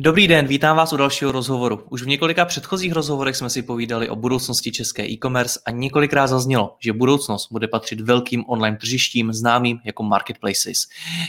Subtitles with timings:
[0.00, 1.80] Dobrý den, vítám vás u dalšího rozhovoru.
[1.90, 6.76] Už v několika předchozích rozhovorech jsme si povídali o budoucnosti české e-commerce a několikrát zaznělo,
[6.78, 10.86] že budoucnost bude patřit velkým online tržištím známým jako marketplaces.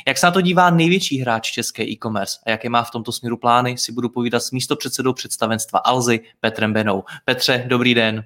[0.08, 3.38] Jak se na to dívá největší hráč české e-commerce a jaké má v tomto směru
[3.38, 7.04] plány, si budu povídat s místopředsedou představenstva Alzy Petrem Benou.
[7.26, 8.24] Petře, dobrý den.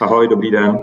[0.00, 0.78] Ahoj, dobrý den.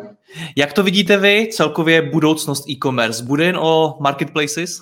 [0.56, 3.24] Jak to vidíte vy, celkově budoucnost e-commerce?
[3.24, 4.82] Bude jen o marketplaces?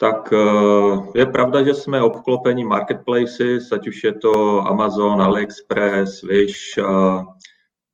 [0.00, 6.78] Tak eh, je pravda, že jsme obklopeni marketplaces, ať už je to Amazon, AliExpress, Wish.
[6.78, 6.84] Eh,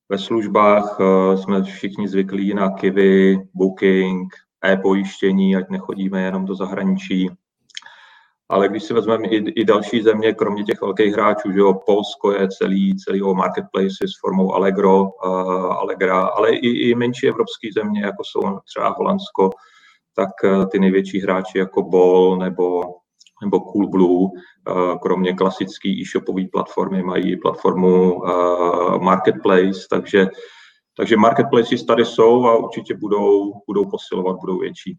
[0.08, 4.34] ve službách eh, jsme všichni zvyklí na Kiwi, Booking,
[4.66, 7.30] e-pojištění, ať nechodíme jenom do zahraničí.
[8.48, 12.32] Ale když si vezmeme i, i další země, kromě těch velkých hráčů, že jo, Polsko
[12.32, 15.10] je celý, celý o marketplaces s formou Allegro, uh,
[15.72, 19.50] Allegra, ale i, i menší evropské země, jako jsou třeba Holandsko,
[20.17, 22.83] tak eh, ty největší hráči jako Ball nebo,
[23.42, 24.28] nebo Coolblue,
[24.69, 30.27] eh, kromě klasické e-shopové platformy, mají platformu eh, Marketplace, takže,
[30.97, 34.98] takže marketplaces tady jsou a určitě budou, budou posilovat, budou větší.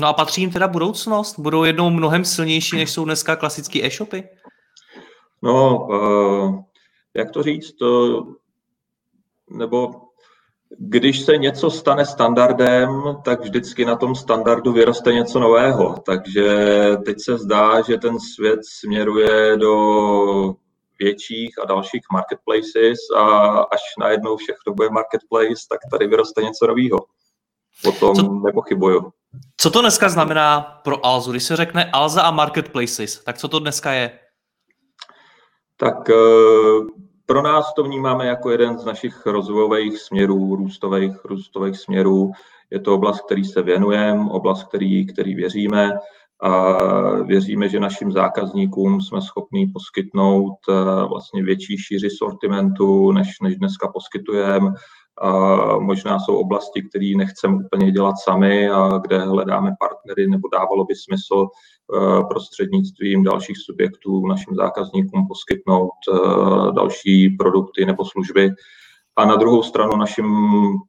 [0.00, 1.38] No a patří jim teda budoucnost?
[1.38, 4.28] Budou jednou mnohem silnější, než jsou dneska klasické e-shopy?
[5.42, 5.88] No,
[7.14, 7.76] jak to říct,
[9.50, 10.07] nebo
[10.78, 12.90] když se něco stane standardem,
[13.24, 15.94] tak vždycky na tom standardu vyroste něco nového.
[16.06, 16.46] Takže
[17.04, 19.74] teď se zdá, že ten svět směruje do
[20.98, 23.22] větších a dalších marketplaces a
[23.60, 26.98] až najednou všechno bude marketplace, tak tady vyroste něco nového.
[27.84, 29.12] O tom co, nepochybuju.
[29.56, 31.30] Co to dneska znamená pro Alzu?
[31.30, 34.18] Když se řekne Alza a marketplaces, tak co to dneska je?
[35.76, 36.14] Tak eh,
[37.28, 42.32] pro nás to vnímáme jako jeden z našich rozvojových směrů, růstových, růstových směrů.
[42.70, 45.92] Je to oblast, který se věnujeme, oblast, který, který věříme
[46.42, 46.76] a
[47.22, 50.72] věříme, že našim zákazníkům jsme schopni poskytnout eh,
[51.08, 54.72] vlastně větší šíři sortimentu, než, než dneska poskytujeme
[55.22, 55.30] a
[55.78, 60.94] možná jsou oblasti, které nechceme úplně dělat sami a kde hledáme partnery nebo dávalo by
[60.94, 61.46] smysl
[62.28, 68.50] prostřednictvím dalších subjektů našim zákazníkům poskytnout eh, další produkty nebo služby.
[69.16, 70.26] A na druhou stranu našim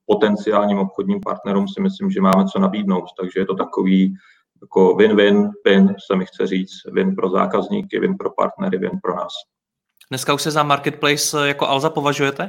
[0.05, 3.05] potenciálním obchodním partnerům si myslím, že máme co nabídnout.
[3.19, 4.13] Takže je to takový
[4.61, 9.15] jako win-win, win se mi chce říct, win pro zákazníky, win pro partnery, win pro
[9.15, 9.33] nás.
[10.09, 12.47] Dneska už se za marketplace jako Alza považujete?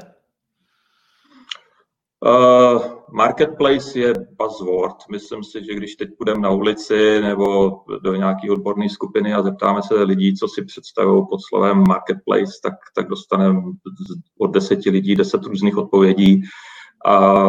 [2.26, 2.82] Uh,
[3.12, 4.96] marketplace je buzzword.
[5.10, 7.70] Myslím si, že když teď půjdeme na ulici nebo
[8.02, 12.74] do nějaké odborné skupiny a zeptáme se lidí, co si představují pod slovem marketplace, tak,
[12.94, 13.62] tak dostaneme
[14.38, 16.42] od deseti lidí deset různých odpovědí.
[17.04, 17.40] A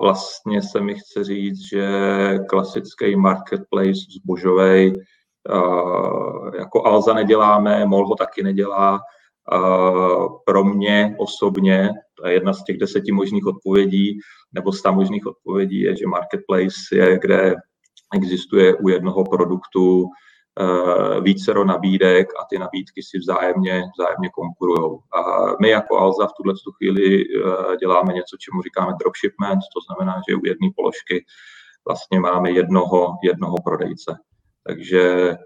[0.00, 1.88] vlastně se mi chce říct, že
[2.48, 9.00] klasický marketplace zbožovej uh, jako Alza neděláme, MOL ho taky nedělá,
[10.44, 11.90] pro mě osobně,
[12.26, 14.18] je jedna z těch deseti možných odpovědí,
[14.52, 17.54] nebo sta možných odpovědí je, že marketplace je, kde
[18.14, 24.98] existuje u jednoho produktu uh, vícero nabídek a ty nabídky si vzájemně, vzájemně konkurují.
[25.14, 25.20] A
[25.60, 30.36] my jako Alza v tuhle chvíli uh, děláme něco, čemu říkáme dropshipment, to znamená, že
[30.36, 31.24] u jedné položky
[31.88, 34.16] vlastně máme jednoho, jednoho prodejce.
[34.66, 35.36] Takže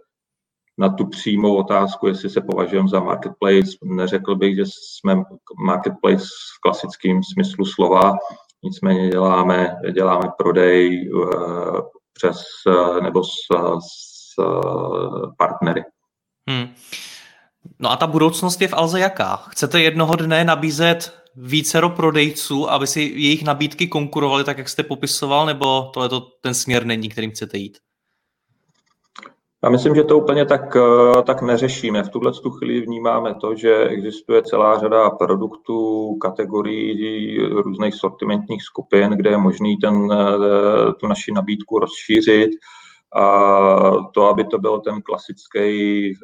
[0.79, 5.23] na tu přímou otázku, jestli se považujeme za marketplace, neřekl bych, že jsme
[5.65, 8.13] marketplace v klasickém smyslu slova,
[8.63, 11.81] nicméně děláme, děláme prodej uh,
[12.13, 13.31] přes uh, nebo s,
[13.79, 15.85] s uh, partnery.
[16.51, 16.69] Hmm.
[17.79, 19.37] No a ta budoucnost je v Alze jaká?
[19.37, 25.47] Chcete jednoho dne nabízet vícero prodejců, aby si jejich nabídky konkurovaly tak, jak jste popisoval,
[25.47, 26.11] nebo tohle
[26.41, 27.79] ten směr není, kterým chcete jít?
[29.65, 32.03] Já myslím, že to úplně tak, eh, tak neřešíme.
[32.03, 39.31] V tuhle chvíli vnímáme to, že existuje celá řada produktů, kategorií, různých sortimentních skupin, kde
[39.31, 42.51] je možný ten, eh, tu naši nabídku rozšířit
[43.17, 46.15] A to, aby to byl ten klasický,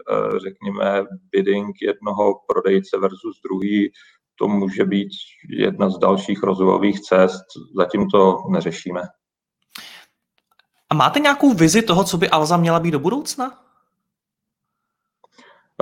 [0.42, 3.92] řekněme, bidding jednoho prodejce versus druhý,
[4.38, 5.08] to může být
[5.48, 7.44] jedna z dalších rozvojových cest.
[7.76, 9.00] Zatím to neřešíme.
[10.90, 13.58] A máte nějakou vizi toho, co by Alza měla být do budoucna?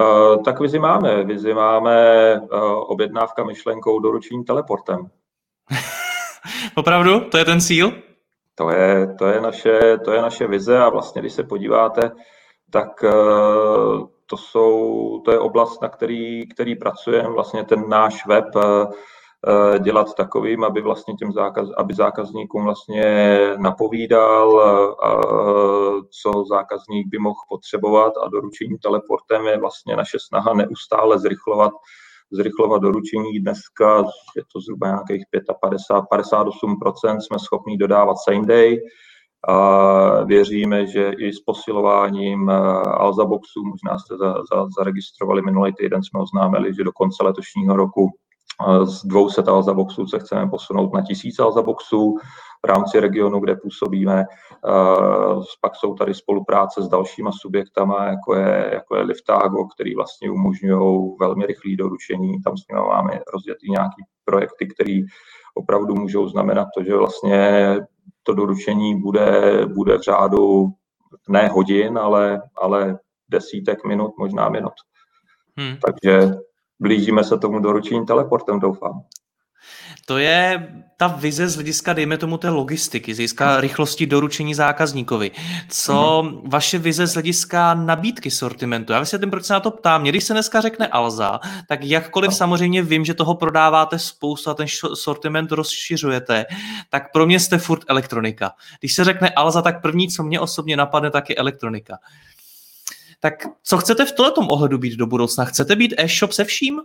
[0.00, 1.24] Uh, tak vizi máme.
[1.24, 2.60] Vizi máme uh,
[2.90, 5.10] objednávka myšlenkou doručení teleportem.
[6.74, 7.20] Opravdu?
[7.20, 7.92] To je ten cíl?
[8.54, 12.10] To je, to, je naše, to je naše vize a vlastně, když se podíváte,
[12.70, 17.28] tak uh, to, jsou, to je oblast, na který, který pracujeme.
[17.28, 18.44] Vlastně ten náš web
[19.78, 25.20] dělat takovým, aby vlastně těm zákaz, aby zákazníkům vlastně napovídal, a,
[26.22, 31.72] co zákazník by mohl potřebovat a doručení teleportem je vlastně naše snaha neustále zrychlovat
[32.32, 33.40] zrychlovat doručení.
[33.40, 33.98] Dneska
[34.37, 35.25] je to zhruba nějakých
[35.60, 38.78] 55, 58% jsme schopni dodávat same day.
[39.49, 45.75] A věříme, že i s posilováním eh, Alza Boxu, možná jste za, za, zaregistrovali minulý
[45.75, 48.10] týden, jsme oznámili, že do konce letošního roku
[48.84, 52.16] z 200 Alza boxů se chceme posunout na 1000 Alza boxů
[52.62, 54.25] v rámci regionu, kde působíme.
[55.60, 61.16] Pak jsou tady spolupráce s dalšíma subjektama, jako je, jako je Liftago, který vlastně umožňují
[61.20, 62.43] velmi rychlé doručení.
[62.43, 65.00] Tam s nimi máme rozjetý nějaký projekty, které
[65.54, 67.76] opravdu můžou znamenat to, že vlastně
[68.22, 70.69] to doručení bude, bude v řádu
[71.28, 74.72] ne hodin, ale, ale desítek minut, možná minut.
[75.56, 75.76] Hmm.
[75.87, 76.31] Takže
[76.81, 79.02] blížíme se tomu doručení teleportem, doufám.
[80.06, 85.31] To je ta vize z hlediska, dejme tomu, té logistiky, z hlediska rychlosti doručení zákazníkovi.
[85.69, 86.40] Co uh-huh.
[86.44, 88.93] vaše vize z hlediska nabídky sortimentu?
[88.93, 90.00] Já vysvětlím, proč se na to ptám.
[90.02, 92.37] Mě, když se dneska řekne Alza, tak jakkoliv no.
[92.37, 96.44] samozřejmě vím, že toho prodáváte spoustu a ten sortiment rozšiřujete,
[96.90, 98.52] tak pro mě jste furt elektronika.
[98.81, 101.99] Když se řekne Alza, tak první, co mě osobně napadne, tak je elektronika.
[103.20, 105.44] Tak co chcete v tomto ohledu být do budoucna?
[105.44, 106.80] Chcete být e-shop se vším?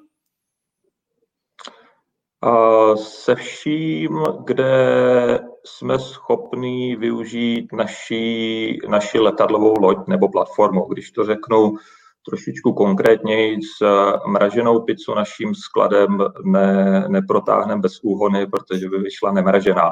[2.45, 10.85] Uh, se vším, kde jsme schopni využít naši, naši letadlovou loď nebo platformu.
[10.85, 11.75] Když to řeknu
[12.25, 13.85] trošičku konkrétněji, s
[14.27, 19.91] mraženou pizzu naším skladem ne, neprotáhneme bez úhony, protože by vyšla nemražená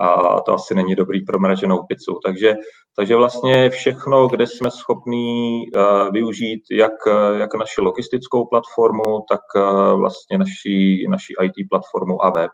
[0.00, 2.18] a to asi není dobrý pro mraženou pizzu.
[2.24, 2.54] Takže,
[2.96, 6.92] takže vlastně všechno, kde jsme schopní uh, využít jak,
[7.38, 12.50] jak naši logistickou platformu, tak uh, vlastně naši, naši IT platformu a web.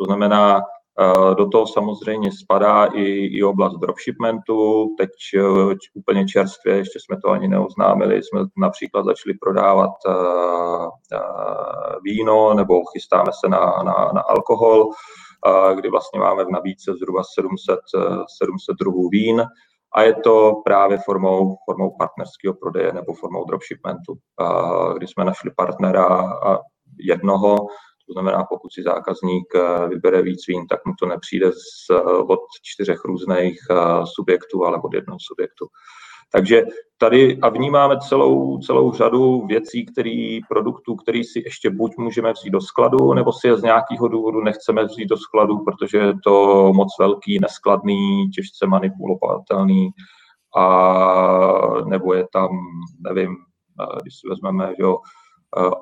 [0.00, 0.60] To znamená,
[1.36, 3.02] do toho samozřejmě spadá i,
[3.38, 4.86] i oblast dropshipmentu.
[4.98, 5.10] Teď
[5.94, 9.90] úplně čerstvě, ještě jsme to ani neoznámili, jsme například začali prodávat
[12.04, 14.90] víno nebo chystáme se na, na, na alkohol
[15.74, 17.78] kdy vlastně máme v nabídce zhruba 700,
[18.38, 19.44] 700 druhů vín
[19.94, 24.14] a je to právě formou, formou partnerského prodeje nebo formou dropshipmentu,
[24.96, 26.32] kdy jsme našli partnera
[26.98, 27.56] jednoho,
[28.08, 31.90] to znamená, pokud si zákazník e, vybere víc vín, tak mu to nepřijde z,
[32.28, 33.58] od čtyřech různých
[34.04, 35.66] subjektů, ale od jednoho subjektu.
[36.32, 36.62] Takže
[36.98, 42.50] tady a vnímáme celou, celou řadu věcí, který, produktů, který si ještě buď můžeme vzít
[42.50, 46.72] do skladu, nebo si je z nějakého důvodu nechceme vzít do skladu, protože je to
[46.72, 49.90] moc velký, neskladný, těžce manipulovatelný,
[50.56, 52.48] a nebo je tam,
[53.00, 53.36] nevím,
[54.02, 54.98] když si vezmeme, že jo,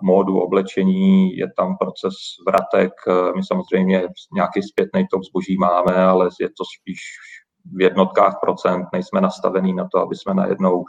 [0.03, 2.15] módu oblečení, je tam proces
[2.47, 2.93] vratek,
[3.37, 7.01] my samozřejmě nějaký zpětný top zboží máme, ale je to spíš
[7.75, 10.85] v jednotkách procent, nejsme nastavení na to, aby jsme najednou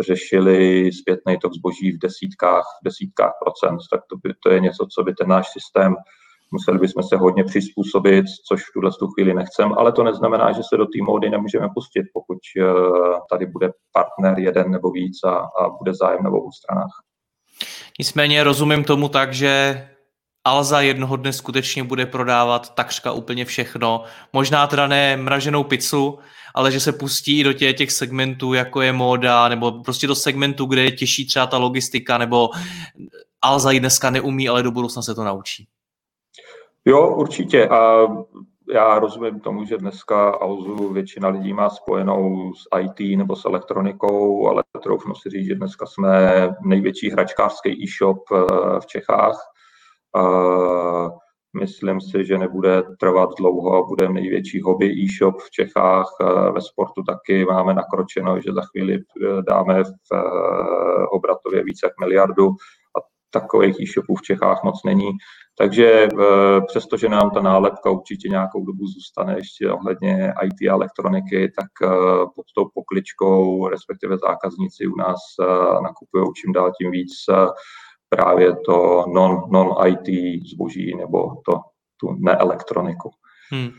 [0.00, 4.86] řešili zpětný tok zboží v desítkách, v desítkách procent, tak to, by, to je něco,
[4.94, 5.94] co by ten náš systém
[6.52, 10.76] museli bychom se hodně přizpůsobit, což v tuhle chvíli nechcem, ale to neznamená, že se
[10.76, 12.64] do té módy nemůžeme pustit, pokud eh,
[13.30, 16.92] tady bude partner jeden nebo víc a, a bude zájem na obou stranách.
[17.98, 19.82] Nicméně rozumím tomu tak, že
[20.44, 24.04] Alza jednoho dne skutečně bude prodávat takřka úplně všechno.
[24.32, 26.18] Možná teda ne mraženou pizzu,
[26.54, 30.66] ale že se pustí do těch, těch segmentů, jako je móda, nebo prostě do segmentu,
[30.66, 32.50] kde je těžší třeba ta logistika, nebo
[33.42, 35.68] Alza ji dneska neumí, ale do budoucna se to naučí.
[36.84, 37.68] Jo, určitě.
[37.68, 38.06] A
[38.74, 44.48] já rozumím tomu, že dneska Alzu většina lidí má spojenou s IT nebo s elektronikou,
[44.48, 48.36] ale troufnu si říct, že dneska jsme největší hračkářský e-shop eh,
[48.80, 49.51] v Čechách
[51.60, 56.06] Myslím si, že nebude trvat dlouho a bude největší hobby e-shop v Čechách.
[56.54, 59.00] Ve sportu taky máme nakročeno, že za chvíli e,
[59.42, 60.18] dáme v e,
[61.12, 62.48] obratově více jak miliardu
[62.96, 63.00] a
[63.30, 65.10] takových e-shopů v Čechách moc není.
[65.58, 71.52] Takže eh, přestože nám ta nálepka určitě nějakou dobu zůstane ještě ohledně IT a elektroniky,
[71.56, 71.88] tak eh,
[72.34, 75.46] pod tou pokličkou, respektive zákazníci u nás eh,
[75.82, 77.12] nakupují čím dál tím víc
[78.16, 80.08] právě to non, non-IT
[80.48, 81.52] zboží nebo to,
[81.96, 83.10] tu neelektroniku.
[83.50, 83.70] Hmm.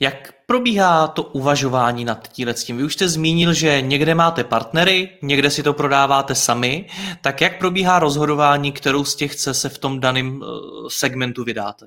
[0.00, 2.76] Jak probíhá to uvažování nad tím?
[2.76, 6.86] Vy už jste zmínil, že někde máte partnery, někde si to prodáváte sami,
[7.20, 10.46] tak jak probíhá rozhodování, kterou z těch se v tom daném eh,
[10.88, 11.86] segmentu vydáte?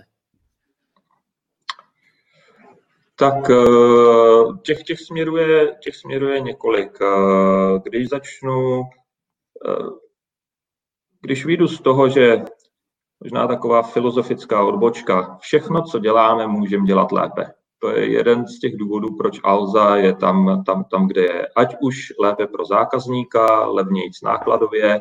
[3.16, 3.56] Tak eh,
[4.62, 6.98] těch, těch, směrů je, těch směrů je několik.
[7.02, 8.84] Eh, když začnu,
[11.26, 12.44] když vyjdu z toho, že
[13.24, 17.46] možná taková filozofická odbočka, všechno, co děláme, můžeme dělat lépe.
[17.80, 21.48] To je jeden z těch důvodů, proč Alza je tam, tam, tam kde je.
[21.56, 25.00] Ať už lépe pro zákazníka, levnějc nákladově,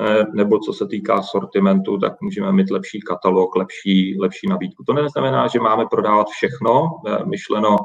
[0.00, 4.84] eh, nebo co se týká sortimentu, tak můžeme mít lepší katalog, lepší, lepší nabídku.
[4.86, 7.76] To neznamená, že máme prodávat všechno, eh, myšleno,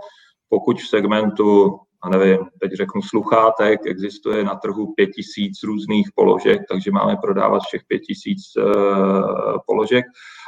[0.49, 6.61] pokud v segmentu, a nevím, teď řeknu sluchátek, existuje na trhu pět tisíc různých položek,
[6.69, 10.05] takže máme prodávat všech pět tisíc uh, položek,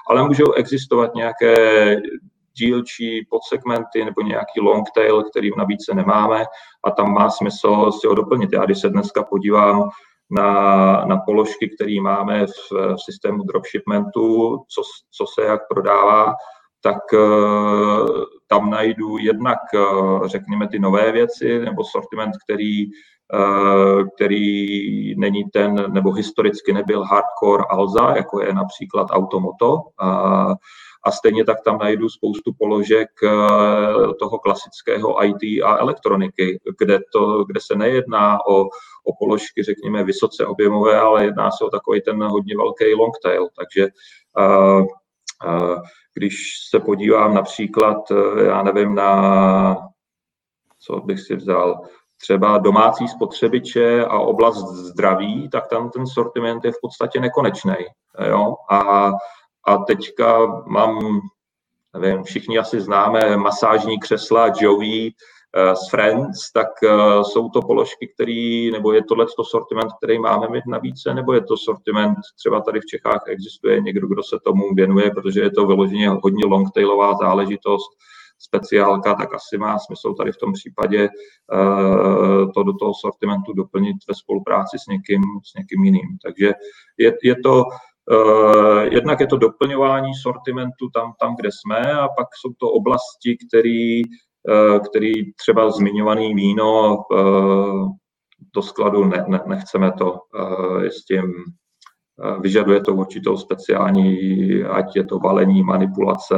[0.09, 1.95] ale můžou existovat nějaké
[2.57, 6.45] dílčí podsegmenty nebo nějaký long tail, který v nabídce nemáme
[6.83, 8.53] a tam má smysl si ho doplnit.
[8.53, 9.89] Já když se dneska podívám
[10.31, 10.51] na,
[11.05, 14.81] na položky, které máme v, v systému dropshipmentu, co,
[15.11, 16.33] co se jak prodává,
[16.81, 25.15] tak uh, tam najdu jednak, uh, řekněme, ty nové věci nebo sortiment, který, uh, který
[25.15, 29.77] není ten, nebo historicky nebyl hardcore Alza, jako je například Automoto.
[31.05, 33.29] A stejně tak tam najdu spoustu položek eh,
[34.19, 38.63] toho klasického IT a elektroniky, kde, to, kde se nejedná o,
[39.05, 43.47] o položky, řekněme, vysoce objemové, ale jedná se o takový ten hodně velký long tail.
[43.57, 43.87] Takže
[46.13, 46.35] když
[46.69, 47.97] se podívám například,
[48.45, 49.77] já nevím, na
[50.79, 51.81] co bych si vzal,
[52.21, 57.75] třeba domácí spotřebiče a oblast zdraví, tak tam ten sortiment je v podstatě nekonečný.
[58.69, 59.11] A
[59.67, 61.19] a teďka mám,
[61.99, 65.11] nevím, všichni asi známe masážní křesla Joey
[65.73, 70.47] z Friends, tak uh, jsou to položky, které, nebo je tohle to sortiment, který máme
[70.49, 74.37] mít na více, nebo je to sortiment, třeba tady v Čechách existuje někdo, kdo se
[74.45, 77.89] tomu věnuje, protože je to vyloženě hodně longtailová záležitost,
[78.39, 83.95] speciálka, tak asi má smysl tady v tom případě uh, to do toho sortimentu doplnit
[84.07, 86.17] ve spolupráci s někým, s někým jiným.
[86.23, 86.51] Takže
[86.97, 87.63] je, je to
[88.11, 93.37] Eh, jednak je to doplňování sortimentu tam, tam, kde jsme, a pak jsou to oblasti,
[93.47, 94.07] který, eh,
[94.89, 97.85] který třeba zmiňovaný víno eh,
[98.55, 100.19] do skladu ne, ne, nechceme to
[100.89, 101.33] s tím
[102.41, 104.17] vyžaduje to určitou speciální,
[104.63, 106.35] ať je to balení, manipulace,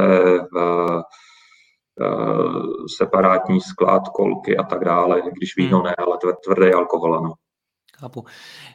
[2.98, 5.86] separátní sklad, kolky a tak dále, když víno hmm.
[5.86, 7.32] ne, ale tvrdý alkohol, ano.
[7.98, 8.24] Chápu.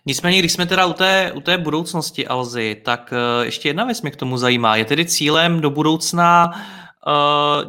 [0.06, 4.12] Nicméně, když jsme teda u té, u té budoucnosti Alzy, tak ještě jedna věc mě
[4.12, 4.76] k tomu zajímá.
[4.76, 6.79] Je tedy cílem do budoucna uh,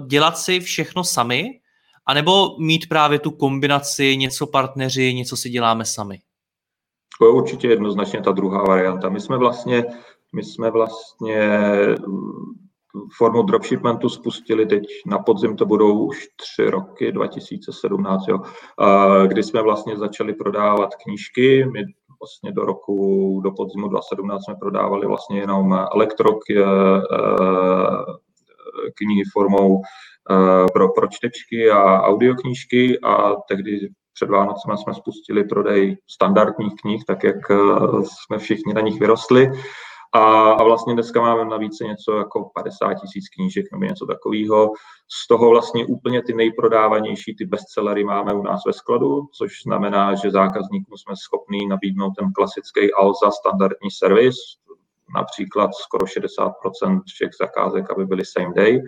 [0.07, 1.61] dělat si všechno sami,
[2.07, 6.19] anebo mít právě tu kombinaci něco partneři, něco si děláme sami?
[7.19, 9.09] To je určitě jednoznačně ta druhá varianta.
[9.09, 9.85] My jsme vlastně,
[10.33, 11.61] my jsme vlastně
[13.17, 18.39] formu dropshipmentu spustili teď na podzim, to budou už tři roky, 2017, jo,
[19.27, 21.65] kdy jsme vlastně začali prodávat knížky.
[21.65, 21.85] My
[22.21, 28.30] vlastně do roku, do podzimu 2017 jsme prodávali vlastně jenom elektrok eh, eh,
[28.95, 29.83] knihy formou
[30.31, 37.05] eh, pro, pro čtečky a audioknížky a tehdy před Vánocem jsme spustili prodej standardních knih,
[37.07, 37.37] tak jak
[38.05, 39.51] jsme všichni na nich vyrostli.
[40.15, 44.73] A, a vlastně dneska máme navíc něco jako 50 tisíc knížek nebo něco takového.
[45.09, 50.15] Z toho vlastně úplně ty nejprodávanější, ty bestsellery máme u nás ve skladu, což znamená,
[50.15, 54.37] že zákazníkům jsme schopní nabídnout ten klasický Alza standardní servis,
[55.15, 58.81] například skoro 60% všech zakázek, aby byly same day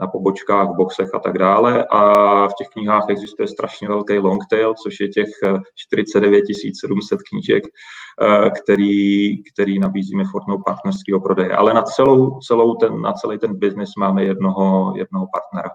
[0.00, 1.84] na pobočkách, boxech a tak dále.
[1.90, 2.02] A
[2.48, 5.28] v těch knihách existuje strašně velký long tail, což je těch
[5.74, 11.56] 49 eh, 700 knížek, eh, který, který nabízíme formou partnerského prodeje.
[11.56, 15.70] Ale na, celou, celou ten, na celý ten biznis máme jednoho, jednoho partnera.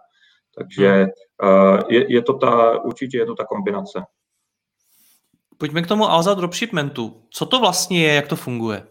[0.57, 1.09] Takže hmm.
[1.43, 4.03] eh, je, je to ta, určitě je to ta kombinace.
[5.57, 7.23] Pojďme k tomu Alza dropshipmentu.
[7.29, 8.83] Co to vlastně je, jak to funguje?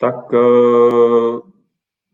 [0.00, 0.14] Tak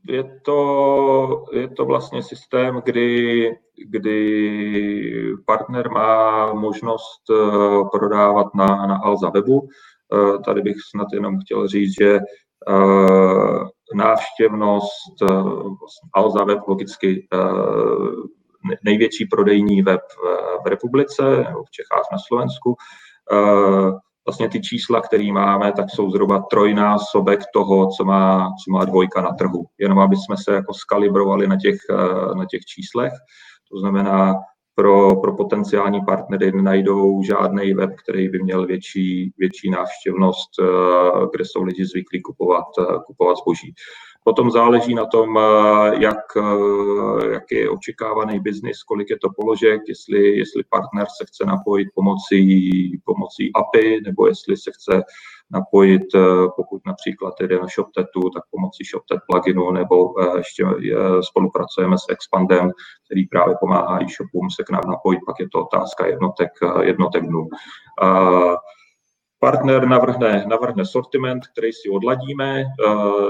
[0.09, 3.51] je to, je to vlastně systém, kdy,
[3.87, 9.69] kdy partner má možnost eh, prodávat na, na Alza webu.
[10.45, 12.21] tady bych snad jenom chtěl říct, že
[13.95, 15.21] návštěvnost,
[15.81, 17.29] vlastně Alza web logicky
[18.85, 20.01] největší prodejní web
[20.65, 21.23] v republice,
[21.67, 22.77] v Čechách na Slovensku.
[24.27, 29.21] Vlastně ty čísla, které máme, tak jsou zhruba trojnásobek toho, co má, co má dvojka
[29.23, 29.65] na trhu.
[29.79, 31.77] Jenom aby jsme se jako skalibrovali na těch,
[32.37, 33.13] na těch číslech.
[33.73, 34.35] To znamená,
[34.75, 41.45] pro, pro potenciální partnery nenajdou žádný web, který by měl větší, větší návštěvnost, eh, kde
[41.45, 43.75] jsou lidi zvyklí kupovat, eh, kupovat zboží.
[44.25, 46.25] Potom záleží na tom, eh, jak,
[47.33, 53.01] jak je očekávaný biznis, kolik je to položek, jestli, jestli partner se chce napojit pomocí,
[53.05, 55.03] pomocí API, nebo jestli se chce
[55.51, 56.21] napojit, eh,
[56.57, 60.67] pokud například jde na ShopTetu, tak pomocí ShopTet pluginu, nebo eh, ještě
[61.21, 62.71] spolupracujeme s Expandem,
[63.05, 67.27] který právě pomáhá e-shopům se k nám napojit, pak je to otázka jednotek, eh, jednotek
[67.27, 67.49] dnů.
[69.45, 72.65] Partner navrhne, navrhne sortiment, který si odladíme,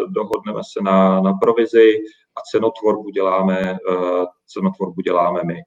[0.08, 1.94] dohodneme se na, na provizi
[2.36, 3.76] a cenotvorbu děláme,
[4.46, 5.62] cenotvorbu děláme my.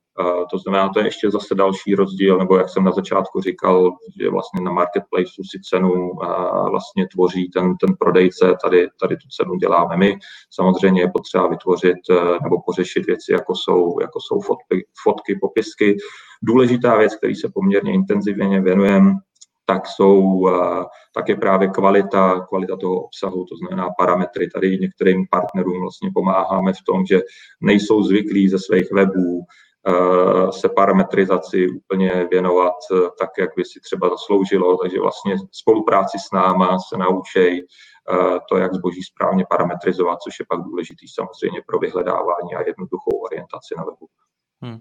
[0.52, 4.30] To znamená, to je ještě zase další rozdíl, nebo jak jsem na začátku říkal, že
[4.30, 6.12] vlastně na marketplaceu si cenu
[6.70, 10.18] vlastně tvoří ten, ten prodejce, tady, tady tu cenu děláme my.
[10.52, 11.98] Samozřejmě je potřeba vytvořit
[12.44, 15.98] nebo pořešit věci, jako jsou, jako jsou fotky, fotky, popisky.
[16.44, 19.12] Důležitá věc, který se poměrně intenzivně věnujeme,
[19.70, 20.50] tak, jsou,
[21.14, 24.50] tak je právě kvalita, kvalita toho obsahu, to znamená parametry.
[24.50, 27.22] Tady některým partnerům vlastně pomáháme v tom, že
[27.62, 29.42] nejsou zvyklí ze svých webů
[30.50, 32.74] se parametrizaci úplně věnovat
[33.20, 37.68] tak, jak by si třeba zasloužilo, takže vlastně spolupráci s náma se naučej
[38.50, 43.76] to, jak zboží správně parametrizovat, což je pak důležitý samozřejmě pro vyhledávání a jednoduchou orientaci
[43.78, 44.08] na webu.
[44.62, 44.80] Hmm.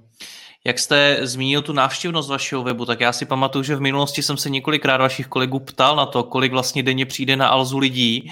[0.66, 4.36] Jak jste zmínil tu návštěvnost vašeho webu, tak já si pamatuju, že v minulosti jsem
[4.36, 8.30] se několikrát vašich kolegů ptal na to, kolik vlastně denně přijde na Alzu lidí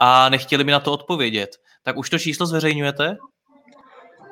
[0.00, 1.50] a nechtěli mi na to odpovědět.
[1.84, 3.16] Tak už to číslo zveřejňujete?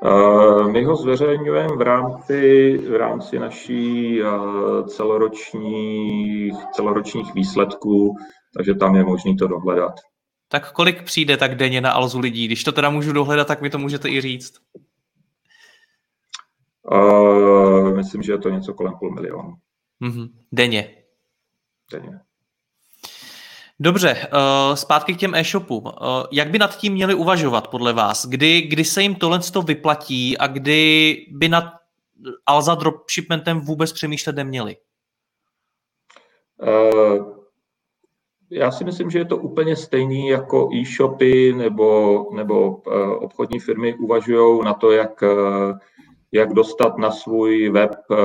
[0.04, 8.16] Uh, my ho zveřejňujeme v rámci, v rámci naší uh, celoročních, celoročních výsledků,
[8.56, 9.92] takže tam je možné to dohledat.
[10.48, 12.46] Tak kolik přijde tak denně na Alzu lidí?
[12.46, 14.52] Když to teda můžu dohledat, tak mi to můžete i říct.
[16.92, 19.54] Uh, myslím, že je to něco kolem půl milionu.
[20.02, 20.28] Mm-hmm.
[20.52, 20.94] Denně.
[21.92, 22.20] Denně.
[23.80, 25.84] Dobře, uh, zpátky k těm e-shopům.
[25.84, 25.92] Uh,
[26.32, 28.26] jak by nad tím měli uvažovat podle vás?
[28.26, 31.64] Kdy, kdy se jim tohle to vyplatí a kdy by nad
[32.46, 34.76] Alza dropshipmentem vůbec přemýšlet neměli?
[36.62, 37.44] Uh,
[38.50, 42.70] já si myslím, že je to úplně stejný jako e-shopy nebo, nebo
[43.18, 45.22] obchodní firmy uvažují na to, jak
[46.34, 48.16] jak dostat na svůj web eh,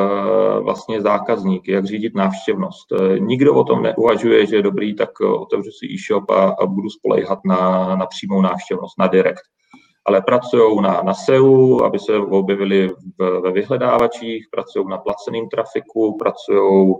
[0.59, 2.91] vlastně zákazníky, jak řídit návštěvnost.
[2.91, 6.65] Eh, nikdo o tom neuvažuje, že je dobrý, tak eh, otevřu si e-shop a, a
[6.65, 9.41] budu spolejhat na, na přímou návštěvnost, na direct.
[10.05, 12.89] Ale pracují na, na SEO, aby se objevili
[13.43, 16.95] ve vyhledávačích, pracují na placeném trafiku, pracují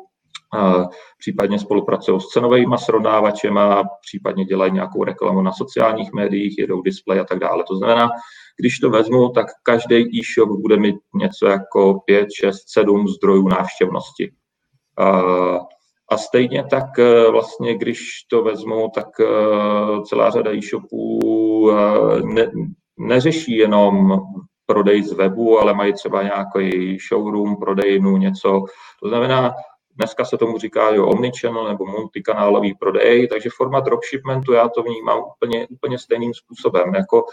[1.19, 7.23] případně spolupracují s cenovými srovnávačema, případně dělají nějakou reklamu na sociálních médiích, jedou display a
[7.23, 7.63] tak dále.
[7.67, 8.09] To znamená,
[8.59, 14.31] když to vezmu, tak každý e-shop bude mít něco jako 5, 6, 7 zdrojů návštěvnosti.
[16.12, 19.25] A stejně tak e, vlastně, když to vezmu, tak e,
[20.05, 22.51] celá řada e-shopů e, ne,
[22.97, 24.19] neřeší jenom
[24.65, 28.63] prodej z webu, ale mají třeba nějaký showroom, prodejnu, něco.
[29.03, 29.53] To znamená,
[29.99, 35.23] dneska se tomu říká jo, omnichannel nebo multikanálový prodej, takže forma dropshipmentu já to vnímám
[35.35, 36.95] úplně, úplně stejným způsobem.
[36.95, 37.25] Jako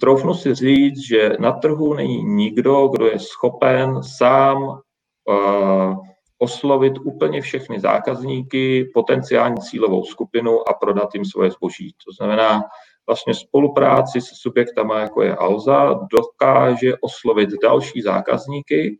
[0.00, 5.96] troufnu si říct, že na trhu není nikdo, kdo je schopen sám uh,
[6.38, 11.94] oslovit úplně všechny zákazníky, potenciální cílovou skupinu a prodat jim svoje zboží.
[12.06, 12.62] To znamená,
[13.06, 18.98] vlastně spolupráci se subjektama, jako je Alza, dokáže oslovit další zákazníky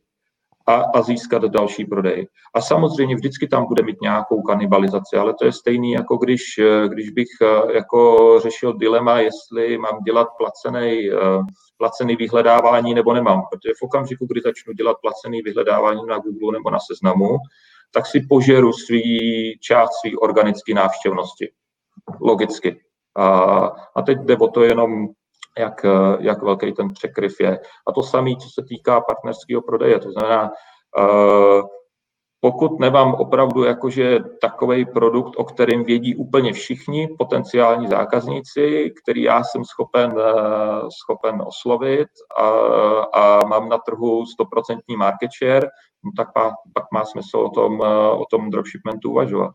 [0.66, 2.28] a, a získat další prodej.
[2.54, 6.42] A samozřejmě vždycky tam bude mít nějakou kanibalizaci, ale to je stejný, jako když,
[6.86, 11.16] když bych eh, jako řešil dilema, jestli mám dělat placený, eh,
[11.76, 13.42] placený vyhledávání nebo nemám.
[13.50, 17.36] Protože v okamžiku, kdy začnu dělat placený vyhledávání na Google nebo na seznamu,
[17.94, 21.50] tak si požeru svý část svý organické návštěvnosti.
[22.20, 22.80] Logicky.
[23.16, 23.24] A,
[23.96, 25.08] a teď jde o to jenom
[25.58, 27.58] jak, eh, jak velký ten překryv je.
[27.86, 29.98] A to samé, co se týká partnerského prodeje.
[29.98, 30.50] To znamená,
[30.98, 31.62] eh,
[32.40, 39.44] pokud nemám opravdu jakože takový produkt, o kterém vědí úplně všichni potenciální zákazníci, který já
[39.44, 42.48] jsem schopen, eh, schopen oslovit a,
[43.14, 45.68] a mám na trhu 100% market share,
[46.04, 49.54] no tak má, pak má smysl o tom, o tom dropshipmentu uvažovat.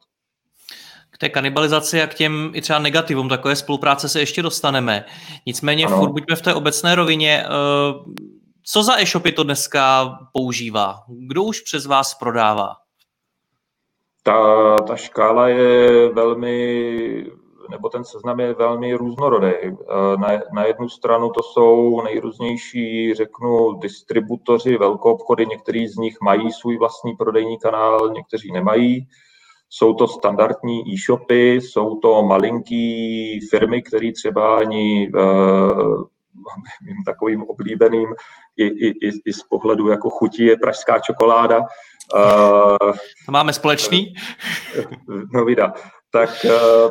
[1.17, 5.06] K té kanibalizaci a k těm i třeba negativům takové spolupráce se ještě dostaneme.
[5.45, 5.97] Nicméně ano.
[5.97, 7.45] furt buďme v té obecné rovině.
[7.45, 7.49] Eh,
[8.63, 10.95] co za e-shopy to dneska používá?
[11.08, 12.69] Kdo už přes vás prodává?
[14.23, 17.25] Ta, ta škála je velmi,
[17.69, 19.51] nebo ten seznam je velmi různorodý.
[19.63, 19.73] Eh,
[20.17, 26.51] na, na jednu stranu to jsou nejrůznější, řeknu, distributoři, velkou obchody, některý z nich mají
[26.51, 29.08] svůj vlastní prodejní kanál, někteří nemají.
[29.69, 35.12] Jsou to standardní e-shopy, jsou to malinký firmy, které třeba ani
[36.82, 38.10] mým takovým oblíbeným
[38.58, 41.62] i, i, i, i z pohledu jako chutí je pražská čokoláda.
[43.25, 44.13] To máme společný?
[45.34, 45.73] No vida.
[46.12, 46.30] Tak,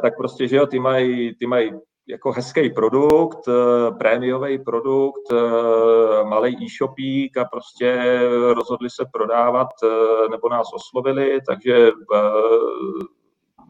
[0.02, 1.70] tak prostě, že jo, ty mají ty maj
[2.08, 8.20] jako hezký produkt, uh, prémiový produkt, uh, malý e-shopík a prostě
[8.54, 11.90] rozhodli se prodávat uh, nebo nás oslovili, takže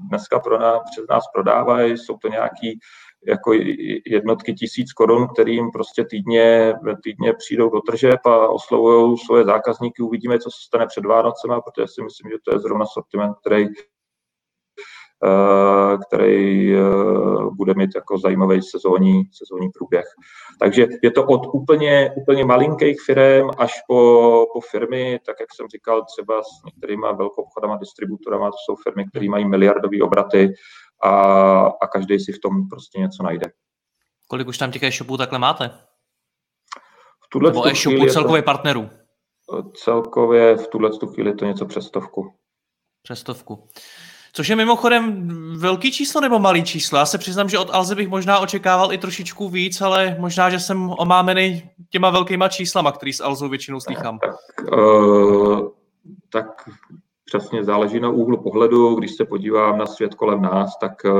[0.08, 2.78] dneska pro nás, přes nás prodávají, jsou to nějaký
[3.26, 3.52] jako
[4.06, 10.02] jednotky tisíc korun, kterým prostě týdně, týdně přijdou do tržeb a oslovují svoje zákazníky.
[10.02, 13.64] Uvidíme, co se stane před Vánocema, protože si myslím, že to je zrovna sortiment, který
[13.64, 13.95] eh,
[16.06, 16.80] který eh,
[17.52, 20.04] bude mít jako zajímavý sezónní, sezónní průběh.
[20.60, 25.68] Takže je to od úplně, úplně malinkých firm až po, po firmy, tak jak jsem
[25.68, 30.54] říkal, třeba s některými velkou obchodama, distributorama, to jsou firmy, které mají miliardové obraty,
[31.02, 31.10] a,
[31.66, 33.46] a každý si v tom prostě něco najde.
[34.28, 35.68] Kolik už tam těch e-shopů takhle máte?
[37.24, 38.90] V tuhle Nebo e-shopů celkově to, partnerů?
[39.74, 42.34] Celkově v tuhle chvíli je to něco přes stovku.
[43.02, 43.68] Přes stovku.
[44.36, 46.98] Což je mimochodem velký číslo nebo malý číslo?
[46.98, 50.60] Já se přiznám, že od Alze bych možná očekával i trošičku víc, ale možná, že
[50.60, 54.18] jsem omámený těma velkýma číslama, který s Alzou většinou slychám.
[54.18, 55.68] Tak, uh,
[56.30, 56.68] tak
[57.26, 61.10] přesně záleží na úhlu pohledu, když se podívám na svět kolem nás, tak eh,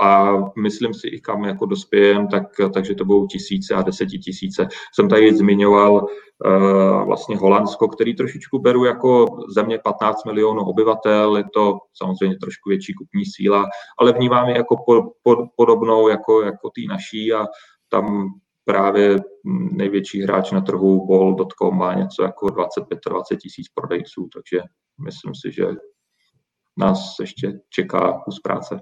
[0.00, 2.42] a myslím si i kam jako dospějem, tak,
[2.74, 4.68] takže to budou tisíce a desetitisíce.
[4.94, 11.44] Jsem tady zmiňoval uh, vlastně Holandsko, který trošičku beru jako země 15 milionů obyvatel, je
[11.54, 13.66] to samozřejmě trošku větší kupní síla,
[13.98, 17.46] ale vnímám je jako po, po, podobnou jako, jako tý naší a
[17.88, 18.28] tam
[18.64, 19.16] právě
[19.72, 24.60] největší hráč na trhu Bol.com má něco jako 25-20 tisíc prodejců, takže
[25.04, 25.66] myslím si, že
[26.76, 28.80] nás ještě čeká kus práce.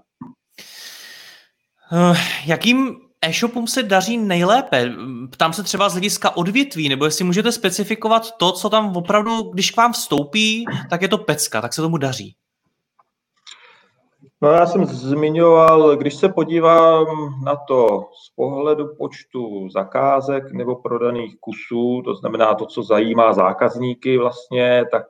[1.92, 4.92] Uh, jakým e-shopům se daří nejlépe?
[5.32, 9.70] Ptám se třeba z hlediska odvětví, nebo jestli můžete specifikovat to, co tam opravdu, když
[9.70, 12.36] k vám vstoupí, tak je to pecka, tak se tomu daří.
[14.42, 17.06] No já jsem zmiňoval, když se podívám
[17.44, 24.18] na to z pohledu počtu zakázek nebo prodaných kusů, to znamená to, co zajímá zákazníky
[24.18, 25.06] vlastně, tak,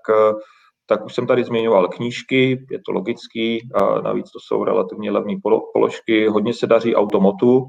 [0.86, 5.34] tak už jsem tady zmiňoval knížky, je to logický, a navíc to jsou relativně levné
[5.72, 7.68] položky, hodně se daří automotu,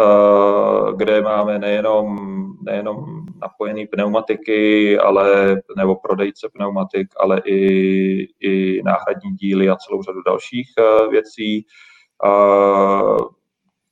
[0.00, 2.16] Eh, kde máme nejenom,
[2.62, 10.22] nejenom napojené pneumatiky, ale, nebo prodejce pneumatik, ale i, i náhradní díly a celou řadu
[10.22, 11.66] dalších eh, věcí.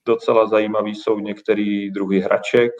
[0.06, 2.72] Docela zajímavý jsou některé druhy hraček.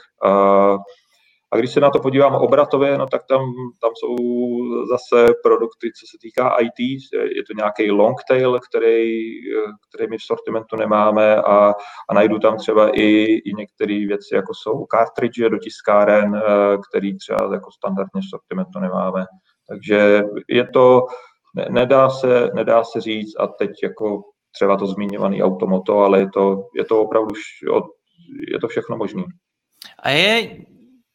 [1.53, 3.41] A když se na to podívám obratově, no tak tam,
[3.81, 4.17] tam jsou
[4.91, 6.79] zase produkty, co se týká IT,
[7.37, 9.31] je to nějaký long tail, který,
[9.89, 11.75] který my v sortimentu nemáme a,
[12.11, 17.19] a najdu tam třeba i, i některé věci, jako jsou cartridge do tiskáren, eh, který
[17.19, 19.27] třeba jako standardně v sortimentu nemáme.
[19.69, 21.07] Takže je to,
[21.71, 26.57] nedá se, nedá se říct a teď jako třeba to zmiňovaný automoto, ale je to,
[26.77, 27.35] je to opravdu,
[28.53, 29.25] je to všechno možné.
[30.03, 30.49] A je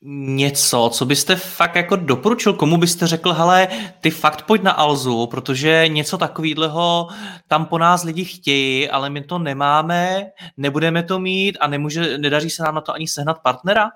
[0.07, 3.67] něco, co byste fakt jako doporučil, komu byste řekl, hele,
[3.99, 7.07] ty fakt pojď na Alzu, protože něco takového
[7.47, 10.25] tam po nás lidi chtějí, ale my to nemáme,
[10.57, 13.89] nebudeme to mít a nemůže, nedaří se nám na to ani sehnat partnera?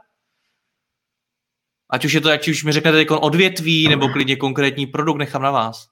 [1.89, 5.41] Ať už je to, ať už mi řeknete jako odvětví, nebo klidně konkrétní produkt, nechám
[5.41, 5.88] na vás.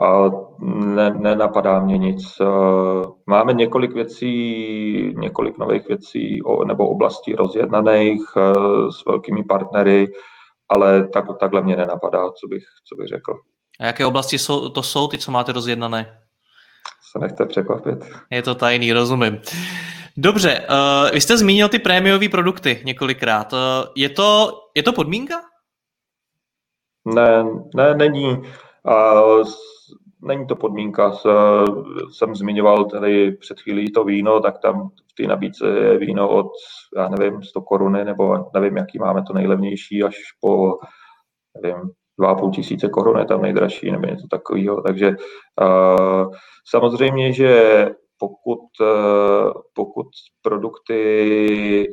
[0.00, 0.30] A
[0.84, 2.22] ne, nenapadá mě nic.
[3.26, 8.22] Máme několik věcí, několik nových věcí nebo oblastí rozjednaných
[8.90, 10.06] s velkými partnery,
[10.68, 13.38] ale tak, takhle mě nenapadá, co bych, co bych řekl.
[13.80, 16.18] A jaké oblasti jsou, to jsou ty, co máte rozjednané?
[17.12, 17.98] Se nechte překvapit.
[18.30, 19.40] Je to tajný, rozumím.
[20.16, 23.52] Dobře, uh, vy jste zmínil ty prémiové produkty několikrát.
[23.52, 23.58] Uh,
[23.96, 25.34] je, to, je to podmínka?
[27.14, 28.28] Ne, ne, není.
[28.28, 29.44] Uh,
[30.22, 31.12] není to podmínka.
[32.12, 36.50] Jsem zmiňoval tady před chvílí to víno, tak tam v té nabídce je víno od,
[36.96, 40.78] já nevím, 100 koruny, nebo nevím, jaký máme to nejlevnější, až po,
[41.62, 41.80] nevím,
[42.20, 44.82] 2,5 tisíce korun je tam nejdražší nebo něco takového.
[44.82, 45.16] Takže
[46.66, 47.86] samozřejmě, že
[48.18, 50.06] pokud, uh, pokud
[50.42, 51.86] produkty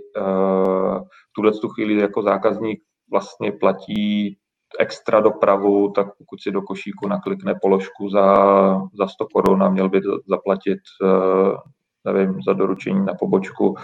[1.29, 2.79] v tuhle chvíli jako zákazník
[3.11, 4.38] vlastně platí
[4.79, 8.36] extra dopravu, tak pokud si do košíku naklikne položku za,
[8.93, 10.79] za 100 korun a měl by zaplatit,
[12.05, 13.75] nevím, za doručení na pobočku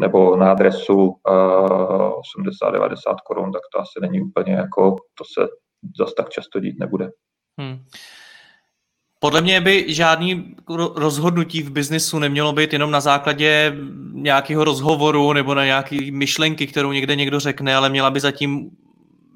[0.00, 5.48] nebo na adresu 80-90 korun, tak to asi není úplně jako, to se
[5.98, 7.10] zase tak často dít nebude.
[7.58, 7.84] Hmm.
[9.18, 10.54] Podle mě by žádný
[10.94, 13.76] rozhodnutí v biznisu nemělo být jenom na základě
[14.12, 18.70] nějakého rozhovoru nebo na nějaké myšlenky, kterou někde někdo řekne, ale měla by zatím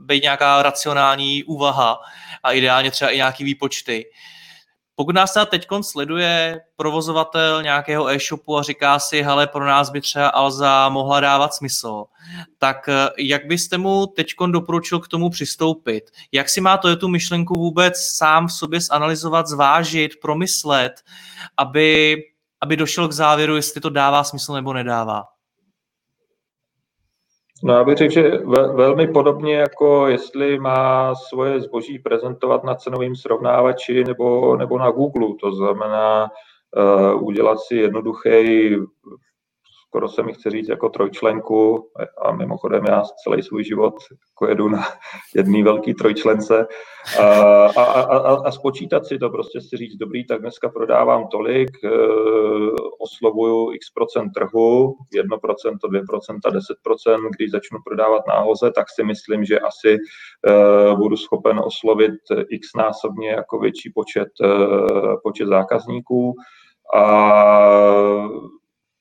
[0.05, 1.99] být nějaká racionální úvaha
[2.43, 4.05] a ideálně třeba i nějaký výpočty.
[4.97, 10.29] Pokud nás teď sleduje provozovatel nějakého e-shopu a říká si, hele, pro nás by třeba
[10.29, 12.05] Alza mohla dávat smysl,
[12.59, 16.11] tak eh, jak byste mu teď doporučil k tomu přistoupit?
[16.33, 21.03] Jak si má to tu myšlenku vůbec sám v sobě zanalizovat, zvážit, promyslet,
[21.57, 22.17] aby,
[22.61, 25.34] aby došel k závěru, jestli to dává smysl nebo nedává?
[27.65, 28.31] No já bych řekl, že
[28.75, 35.29] velmi podobně jako jestli má svoje zboží prezentovat na cenovém srovnávači nebo, nebo na Google,
[35.41, 36.31] to znamená
[36.77, 38.71] uh, udělat si jednoduchý
[39.95, 41.89] skoro se mi chce říct jako trojčlenku
[42.23, 43.95] a mimochodem já celý svůj život
[44.31, 44.85] jako jedu na
[45.35, 46.67] jedný velký trojčlence.
[47.21, 47.25] A,
[47.67, 51.91] a, a, a spočítat si to, prostě si říct, dobrý, tak dneska prodávám tolik, e,
[52.99, 56.39] oslovuju x procent trhu, 1%, 2%,
[56.97, 62.15] 10%, když začnu prodávat náhoze, tak si myslím, že asi e, budu schopen oslovit
[62.51, 64.49] x násobně jako větší počet, e,
[65.23, 66.35] počet zákazníků.
[66.95, 67.05] A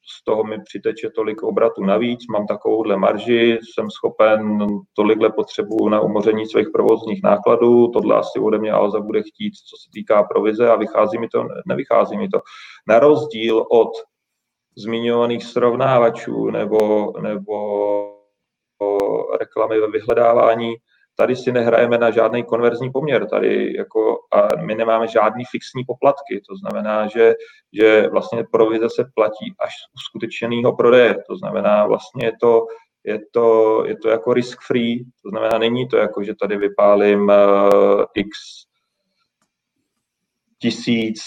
[0.06, 6.02] z toho mi přiteče tolik obratu navíc, mám takovouhle marži, jsem schopen tolikhle potřebu na
[6.02, 10.70] umoření svých provozních nákladů, tohle asi ode mě Alza bude chtít, co se týká provize
[10.70, 12.40] a vychází mi to, nevychází mi to.
[12.88, 13.90] Na rozdíl od
[14.78, 17.58] zmiňovaných srovnávačů nebo, nebo
[19.40, 20.76] reklamy ve vyhledávání,
[21.16, 26.42] tady si nehrajeme na žádný konverzní poměr, tady jako, a my nemáme žádný fixní poplatky,
[26.50, 27.34] to znamená, že,
[27.74, 32.66] že vlastně provize se platí až z uskutečněného prodeje, to znamená vlastně je to,
[33.04, 37.22] je to, je to jako risk free, to znamená, není to jako, že tady vypálím
[37.22, 38.38] uh, x
[40.60, 41.24] tisíc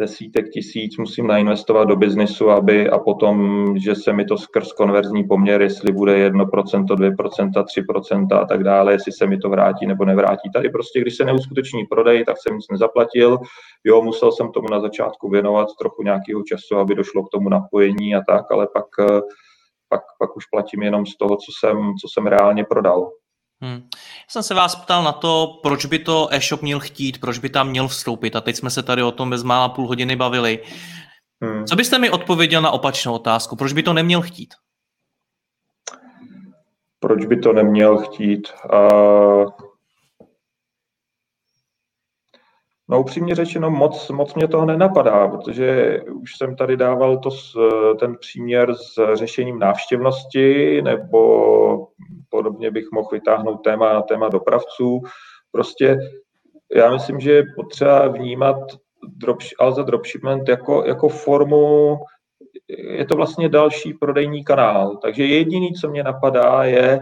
[0.00, 3.38] desítek tisíc musím nainvestovat do biznisu, aby a potom,
[3.78, 8.92] že se mi to skrz konverzní poměr, jestli bude 1%, 2%, 3% a tak dále,
[8.92, 10.50] jestli se mi to vrátí nebo nevrátí.
[10.54, 13.38] Tady prostě, když se neuskuteční prodej, tak jsem nic nezaplatil.
[13.84, 18.14] Jo, musel jsem tomu na začátku věnovat trochu nějakého času, aby došlo k tomu napojení
[18.14, 18.86] a tak, ale pak,
[19.88, 23.10] pak, pak už platím jenom z toho, co jsem, co jsem reálně prodal.
[23.60, 23.88] Hmm.
[23.92, 27.48] Já jsem se vás ptal na to, proč by to e-shop měl chtít, proč by
[27.48, 30.62] tam měl vstoupit a teď jsme se tady o tom bezmála půl hodiny bavili.
[31.42, 31.64] Hmm.
[31.66, 33.56] Co byste mi odpověděl na opačnou otázku?
[33.56, 34.54] Proč by to neměl chtít?
[37.00, 38.48] Proč by to neměl chtít?
[38.72, 39.50] Uh,
[42.90, 47.30] No upřímně řečeno, moc, moc mě toho nenapadá, protože už jsem tady dával to,
[48.00, 51.88] ten příměr s řešením návštěvnosti, nebo
[52.28, 55.00] podobně bych mohl vytáhnout téma, téma dopravců.
[55.52, 55.98] Prostě
[56.74, 58.56] já myslím, že je potřeba vnímat
[59.16, 61.98] drop, Alza Dropshipment jako, jako formu,
[62.68, 64.96] je to vlastně další prodejní kanál.
[64.96, 67.00] Takže jediný, co mě napadá, je,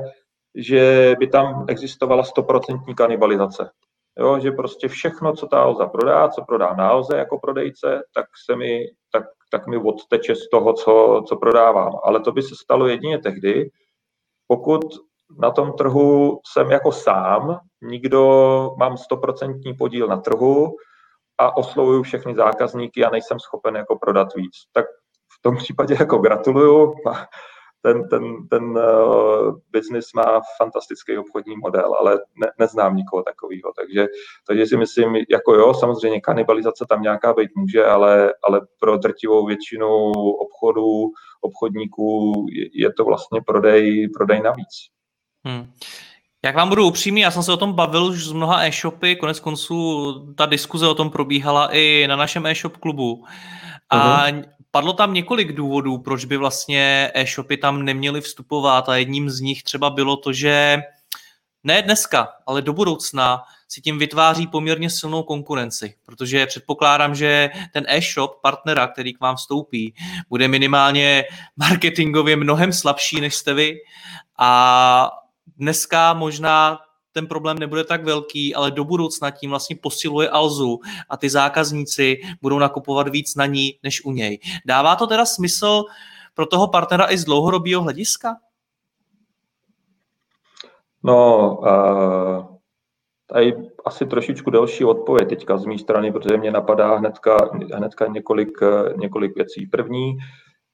[0.54, 3.70] že by tam existovala stoprocentní kanibalizace.
[4.18, 8.26] Jo, že prostě všechno, co ta Alza prodá, co prodá na Alze jako prodejce, tak
[8.46, 11.92] se mi, tak, tak mi odteče z toho, co, co prodávám.
[12.04, 13.70] Ale to by se stalo jedině tehdy,
[14.46, 14.82] pokud
[15.38, 20.76] na tom trhu jsem jako sám, nikdo, mám stoprocentní podíl na trhu
[21.38, 24.52] a oslovuju všechny zákazníky a nejsem schopen jako prodat víc.
[24.72, 24.86] Tak
[25.38, 26.94] v tom případě jako gratuluju,
[27.86, 33.72] ten, ten, ten uh, business má fantastický obchodní model, ale ne, neznám nikoho takového.
[33.76, 34.06] Takže,
[34.46, 39.46] takže si myslím, jako jo, samozřejmě kanibalizace tam nějaká být může, ale, ale pro drtivou
[39.46, 39.88] většinu
[40.46, 44.74] obchodů, obchodníků je, je to vlastně prodej, prodej navíc.
[45.44, 45.72] Hmm.
[46.44, 49.40] Jak vám budu upřímný, já jsem se o tom bavil už z mnoha e-shopy, konec
[49.40, 53.24] konců ta diskuze o tom probíhala i na našem e-shop klubu.
[53.90, 54.44] A uh-huh.
[54.76, 59.62] Padlo tam několik důvodů, proč by vlastně e-shopy tam neměly vstupovat a jedním z nich
[59.62, 60.82] třeba bylo to, že
[61.64, 67.84] ne dneska, ale do budoucna si tím vytváří poměrně silnou konkurenci, protože předpokládám, že ten
[67.88, 69.94] e-shop partnera, který k vám vstoupí,
[70.28, 71.24] bude minimálně
[71.56, 73.78] marketingově mnohem slabší, než jste vy.
[74.38, 75.10] A
[75.56, 76.78] dneska možná
[77.16, 82.20] ten problém nebude tak velký, ale do budoucna tím vlastně posiluje Alzu a ty zákazníci
[82.42, 84.38] budou nakupovat víc na ní než u něj.
[84.66, 85.84] Dává to teda smysl
[86.34, 88.36] pro toho partnera i z dlouhodobého hlediska?
[91.02, 92.56] No, uh,
[93.26, 97.36] tady asi trošičku delší odpověď teďka z mé strany, protože mě napadá hnedka,
[97.74, 98.58] hnedka několik,
[98.96, 99.66] několik věcí.
[99.66, 100.16] První,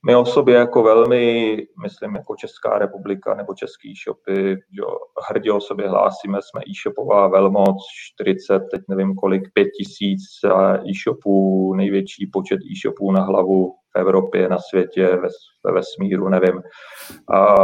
[0.07, 5.61] my o sobě jako velmi, myslím, jako Česká republika nebo český e-shopy, jo, hrdě o
[5.61, 7.77] sobě hlásíme, jsme e-shopová velmoc,
[8.15, 10.21] 40, teď nevím kolik, 5 tisíc
[10.91, 15.29] e-shopů, největší počet e-shopů na hlavu v Evropě, na světě, ve,
[15.65, 16.63] ve vesmíru, nevím.
[17.35, 17.57] A,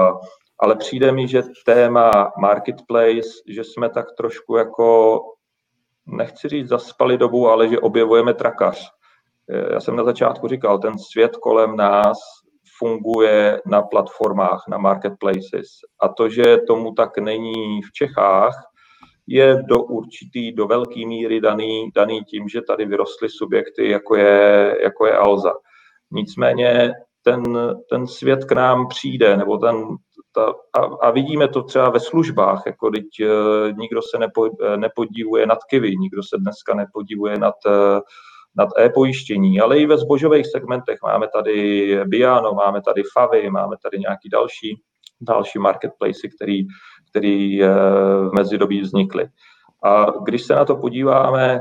[0.61, 5.21] ale přijde mi, že téma marketplace, že jsme tak trošku jako,
[6.07, 8.98] nechci říct zaspali dobu, ale že objevujeme trakař
[9.73, 12.19] já jsem na začátku říkal, ten svět kolem nás
[12.79, 15.67] funguje na platformách, na marketplaces.
[16.03, 18.55] A to, že tomu tak není v Čechách,
[19.27, 24.77] je do určitý, do velké míry daný, daný tím, že tady vyrostly subjekty, jako je,
[24.83, 25.53] jako je Alza.
[26.11, 27.43] Nicméně ten,
[27.91, 29.77] ten svět k nám přijde, nebo ten,
[30.33, 35.47] ta, a, a vidíme to třeba ve službách, jako teď uh, nikdo se nepo, nepodívuje
[35.47, 38.01] nad kivy, nikdo se dneska nepodívuje nad uh,
[38.57, 40.99] nad e-pojištění, ale i ve zbožových segmentech.
[41.03, 44.83] Máme tady Biano, máme tady Favy, máme tady nějaký další,
[45.21, 46.67] další marketplace, který,
[47.11, 47.69] který eh,
[48.29, 49.29] v mezidobí vznikly.
[49.85, 51.61] A když se na to podíváme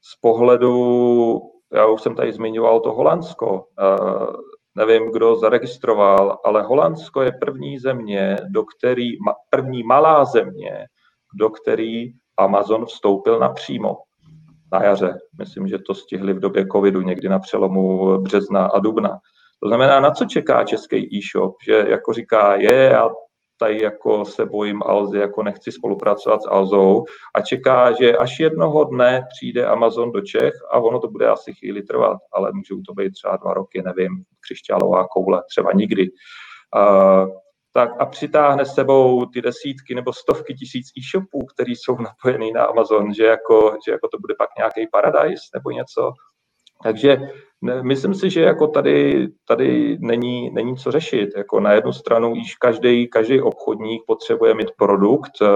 [0.00, 1.40] z pohledu,
[1.72, 4.26] já už jsem tady zmiňoval to Holandsko, eh,
[4.74, 9.08] nevím, kdo zaregistroval, ale Holandsko je první země, do který,
[9.50, 10.86] první malá země,
[11.38, 13.96] do který Amazon vstoupil napřímo
[14.72, 15.18] na jaře.
[15.38, 19.18] Myslím, že to stihli v době covidu někdy na přelomu března a dubna.
[19.62, 23.10] To znamená, na co čeká český e-shop, že jako říká, je, já
[23.58, 27.04] tady jako se bojím Alzy, jako nechci spolupracovat s Alzou
[27.34, 31.52] a čeká, že až jednoho dne přijde Amazon do Čech a ono to bude asi
[31.52, 36.10] chvíli trvat, ale můžou to být třeba dva roky, nevím, křišťálová koule, třeba nikdy.
[36.76, 37.28] Uh,
[37.72, 43.14] tak a přitáhne sebou ty desítky nebo stovky tisíc e-shopů, které jsou napojený na Amazon,
[43.14, 46.12] že jako, že jako to bude pak nějaký paradise nebo něco.
[46.82, 47.18] Takže
[47.82, 51.30] myslím si, že jako tady, tady není, není co řešit.
[51.36, 55.46] Jako na jednu stranu již každý, každý obchodník potřebuje mít produkt, eh,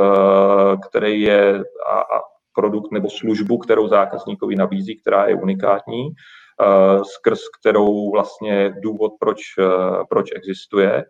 [0.89, 2.21] který je a, a
[2.55, 9.41] produkt nebo službu, kterou zákazníkovi nabízí, která je unikátní, eh, skrz kterou vlastně důvod, proč,
[9.59, 11.05] eh, proč existuje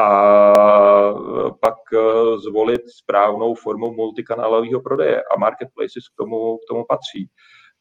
[0.00, 1.14] a
[1.60, 7.28] pak eh, zvolit správnou formu multikanálového prodeje a marketplaces k tomu, k tomu patří.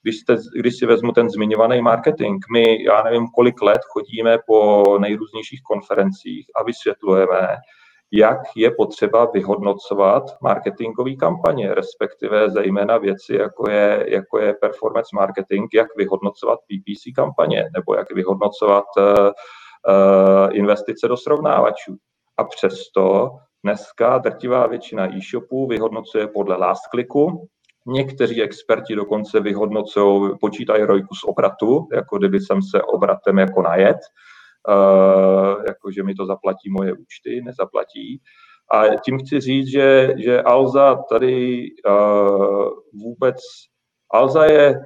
[0.02, 4.84] Když, jste, když si vezmu ten zmiňovaný marketing, my, já nevím, kolik let chodíme po
[5.00, 7.48] nejrůznějších konferencích a vysvětlujeme,
[8.12, 15.70] jak je potřeba vyhodnocovat marketingové kampaně, respektive zejména věci, jako je, jako je performance marketing,
[15.74, 21.98] jak vyhodnocovat PPC kampaně, nebo jak vyhodnocovat uh, investice do srovnávačů
[22.40, 23.30] a přesto
[23.64, 27.50] dneska drtivá většina e-shopů vyhodnocuje podle last clicku,
[27.88, 33.98] Někteří experti dokonce vyhodnocují, počítají rojku z obratu, jako kdyby jsem se obratem jako najet,
[34.68, 38.22] uh, jako že mi to zaplatí moje účty, nezaplatí.
[38.72, 43.36] A tím chci říct, že, že Alza tady uh, vůbec,
[44.14, 44.80] Alza je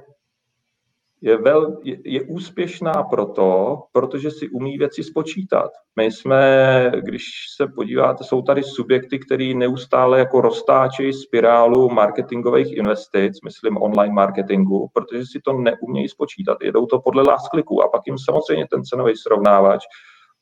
[1.24, 5.70] je, vel, je, je úspěšná proto, protože si umí věci spočítat.
[5.96, 7.22] My jsme, když
[7.56, 14.88] se podíváte, jsou tady subjekty, které neustále jako roztáčejí spirálu marketingových investic, myslím online marketingu,
[14.92, 16.58] protože si to neumějí spočítat.
[16.62, 19.84] Jedou to podle last kliku a pak jim samozřejmě ten cenový srovnávač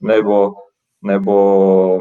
[0.01, 0.53] nebo,
[1.03, 2.01] nebo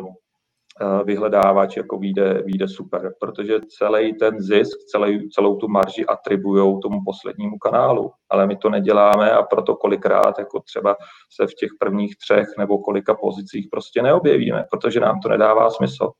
[1.04, 7.00] vyhledávač jako vyjde, vyjde super, protože celý ten zisk, celý, celou tu marži atribují tomu
[7.06, 10.96] poslednímu kanálu, ale my to neděláme a proto kolikrát jako třeba
[11.36, 16.12] se v těch prvních třech nebo kolika pozicích prostě neobjevíme, protože nám to nedává smysl.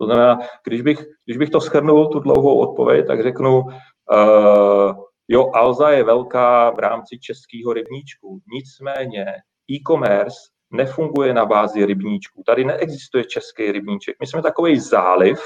[0.00, 4.94] To znamená, když bych, když bych to schrnul, tu dlouhou odpověď, tak řeknu, uh,
[5.28, 9.26] jo, Alza je velká v rámci českého rybníčku, nicméně
[9.70, 12.42] e-commerce nefunguje na bázi rybníčků.
[12.46, 14.16] Tady neexistuje český rybníček.
[14.20, 15.40] My jsme takový záliv,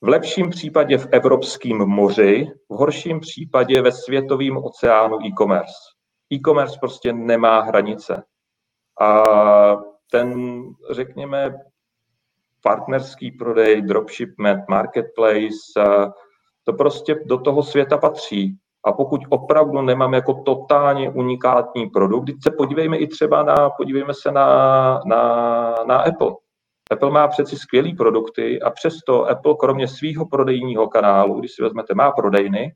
[0.00, 5.74] v lepším případě v Evropském moři, v horším případě ve světovém oceánu e-commerce.
[6.32, 8.22] E-commerce prostě nemá hranice.
[9.00, 9.22] A
[10.10, 10.60] ten,
[10.90, 11.54] řekněme,
[12.62, 15.56] partnerský prodej, dropshipment, marketplace,
[16.64, 18.58] to prostě do toho světa patří.
[18.84, 24.14] A pokud opravdu nemám jako totálně unikátní produkt, teď se podívejme i třeba na, podívejme
[24.14, 24.46] se na,
[25.06, 26.32] na, na Apple.
[26.90, 31.94] Apple má přeci skvělé produkty a přesto Apple kromě svého prodejního kanálu, když si vezmete,
[31.94, 32.74] má prodejny,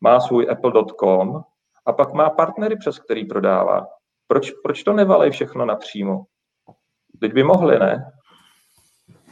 [0.00, 1.40] má svůj apple.com
[1.86, 3.86] a pak má partnery, přes který prodává.
[4.26, 6.24] Proč, proč to nevalej všechno napřímo?
[7.20, 8.12] Teď by mohli, ne?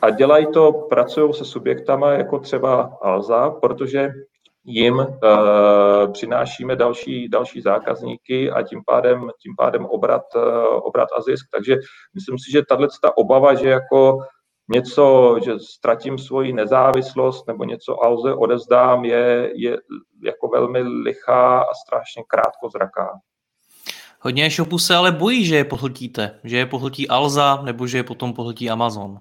[0.02, 4.08] A dělají to, pracují se subjektama jako třeba Alza, protože
[4.64, 5.06] jim uh,
[6.12, 10.42] přinášíme další, další zákazníky a tím pádem, tím pádem obrat, uh,
[10.82, 11.46] obrat a zisk.
[11.52, 11.76] Takže
[12.14, 14.18] myslím si, že tahle ta obava, že jako
[14.68, 19.76] něco, že ztratím svoji nezávislost nebo něco Alze odezdám, je, je
[20.24, 23.18] jako velmi lichá a strašně krátkozraká.
[24.20, 28.02] Hodně e-shopů se ale bojí, že je pohltíte, že je pohltí Alza nebo že je
[28.02, 29.18] potom pohltí Amazon.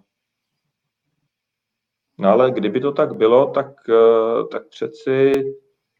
[2.17, 5.31] No ale kdyby to tak bylo, tak, eh, tak přeci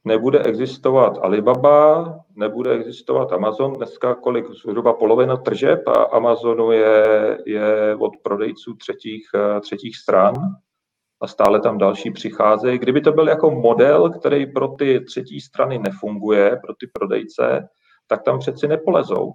[0.06, 3.74] nebude existovat Alibaba, nebude existovat Amazon.
[3.74, 10.34] Dneska kolik, zhruba polovina tržeb a Amazonu je, je od prodejců třetích, eh, třetích stran
[11.22, 12.80] a stále tam další přicházejí.
[12.80, 17.68] Kdyby to byl jako model, který pro ty třetí strany nefunguje, pro ty prodejce,
[18.08, 19.34] tak tam přeci nepolezou.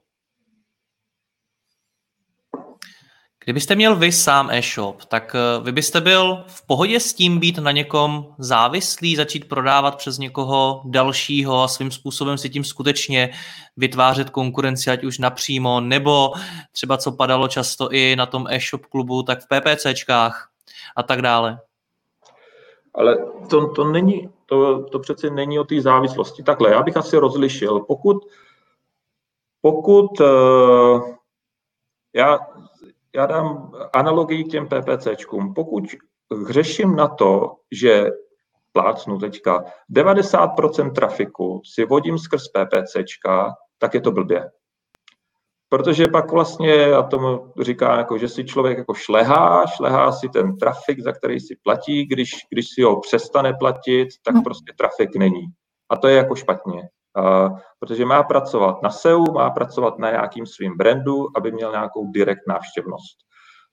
[3.49, 7.59] Kdybyste měl vy sám e-shop, tak eh, vy byste byl v pohodě s tím být
[7.59, 13.31] na někom závislý, začít prodávat přes někoho dalšího a svým způsobem si tím skutečně
[13.77, 16.33] vytvářet konkurenci, ať už napřímo, nebo
[16.73, 20.51] třeba co padalo často i na tom e-shop klubu, tak v PPCčkách
[20.97, 21.59] a tak dále.
[22.95, 23.17] Ale
[23.51, 26.43] to, to není, to, to přece není o té závislosti.
[26.43, 27.81] Takhle, já bych asi rozlišil.
[27.81, 28.17] Pokud,
[29.61, 31.09] pokud uh,
[32.15, 32.39] já
[33.15, 35.55] já dám analogii k těm PPCčkům.
[35.55, 35.85] Pokud
[36.47, 38.11] hřeším na to, že
[38.73, 44.51] plácnu teďka 90% trafiku si vodím skrz PPCčka, tak je to blbě.
[45.69, 50.57] Protože pak vlastně, já tomu říkám, jako, že si člověk jako šlehá, šlehá si ten
[50.57, 54.43] trafik, za který si platí, když, když si ho přestane platit, tak hm.
[54.43, 55.47] prostě trafik není.
[55.91, 56.89] A to je jako špatně
[57.79, 62.47] protože má pracovat na SEO, má pracovat na nějakým svým brandu, aby měl nějakou direkt
[62.49, 63.17] návštěvnost.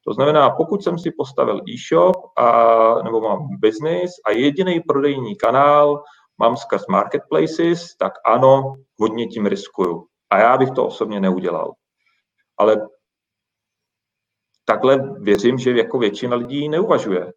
[0.07, 6.03] To znamená, pokud jsem si postavil e-shop a, nebo mám business a jediný prodejní kanál
[6.39, 10.05] mám skrz marketplaces, tak ano, hodně tím riskuju.
[10.29, 11.73] A já bych to osobně neudělal.
[12.57, 12.87] Ale
[14.65, 17.33] takhle věřím, že jako většina lidí neuvažuje.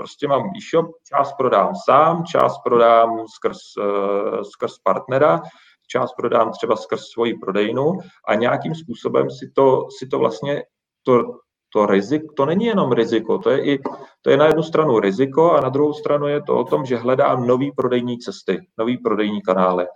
[0.00, 5.42] Prostě mám e-shop, část prodám sám, část prodám skrz, e, skrz partnera,
[5.88, 7.92] část prodám třeba skrz svoji prodejnu
[8.28, 10.62] a nějakým způsobem si to, si to vlastně
[11.02, 11.24] to,
[11.72, 13.78] to riziko, to není jenom riziko, to je, i,
[14.22, 16.96] to je na jednu stranu riziko a na druhou stranu je to o tom, že
[16.96, 19.86] hledám nový prodejní cesty, nový prodejní kanály.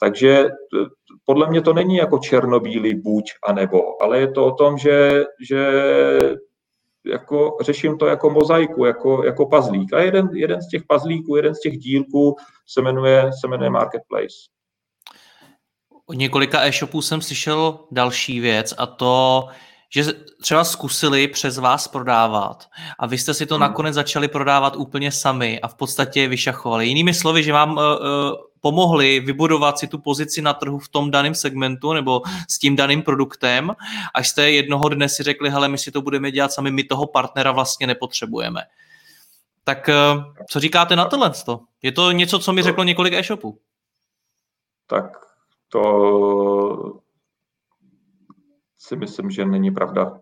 [0.00, 0.48] Takže
[1.24, 5.24] podle mě to není jako černobílý buď a nebo, ale je to o tom, že,
[5.48, 5.70] že
[7.08, 9.92] jako řeším to jako mozaiku, jako, jako pazlík.
[9.92, 12.36] A jeden, jeden z těch pazlíků, jeden z těch dílků
[12.66, 14.36] se jmenuje, se jmenuje Marketplace.
[16.06, 19.48] Od několika e-shopů jsem slyšel další věc a to,
[19.94, 20.04] že
[20.42, 22.66] třeba zkusili přes vás prodávat
[22.98, 23.60] a vy jste si to hmm.
[23.60, 26.86] nakonec začali prodávat úplně sami a v podstatě vyšachovali.
[26.86, 27.84] Jinými slovy, že vám uh, uh,
[28.60, 33.02] pomohli vybudovat si tu pozici na trhu v tom daném segmentu nebo s tím daným
[33.02, 33.72] produktem,
[34.14, 37.06] až jste jednoho dne si řekli, hele, my si to budeme dělat sami, my toho
[37.06, 38.60] partnera vlastně nepotřebujeme.
[39.64, 41.32] Tak uh, co říkáte na tohle?
[41.82, 43.58] Je to něco, co mi řeklo několik e-shopů?
[44.86, 45.04] Tak
[45.68, 47.00] to
[48.78, 50.20] si myslím, že není pravda.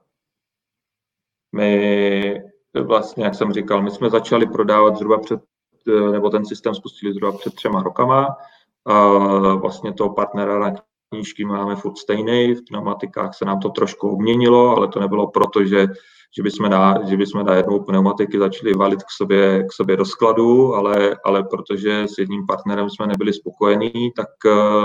[1.52, 2.42] My
[2.84, 5.40] vlastně, jak jsem říkal, my jsme začali prodávat zhruba před,
[5.86, 8.36] nebo ten systém spustili zhruba před třema rokama.
[9.60, 10.72] Vlastně toho partnera na
[11.10, 15.64] knížky máme furt stejný, v pneumatikách se nám to trošku obměnilo, ale to nebylo proto,
[15.64, 15.86] že,
[16.36, 20.04] že bychom na, že bychom na jednou pneumatiky začali valit k sobě, k sobě do
[20.04, 24.28] skladu, ale, ale protože s jedním partnerem jsme nebyli spokojení, tak,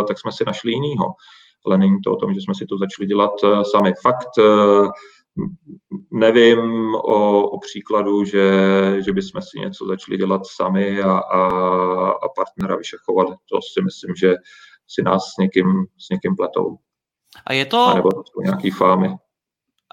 [0.07, 1.05] tak jsme si našli jinýho
[1.65, 3.93] ale není to o tom, že jsme si to začali dělat eh, sami.
[4.01, 4.87] Fakt eh,
[6.11, 8.51] nevím o, o příkladu, že,
[9.05, 11.41] že bychom si něco začali dělat sami a, a,
[12.09, 13.35] a partnera vyšachovali.
[13.49, 14.33] To si myslím, že
[14.87, 16.77] si nás s někým, s někým pletou.
[17.45, 17.87] A je to...
[17.87, 19.15] A nebo to nějaký fámy.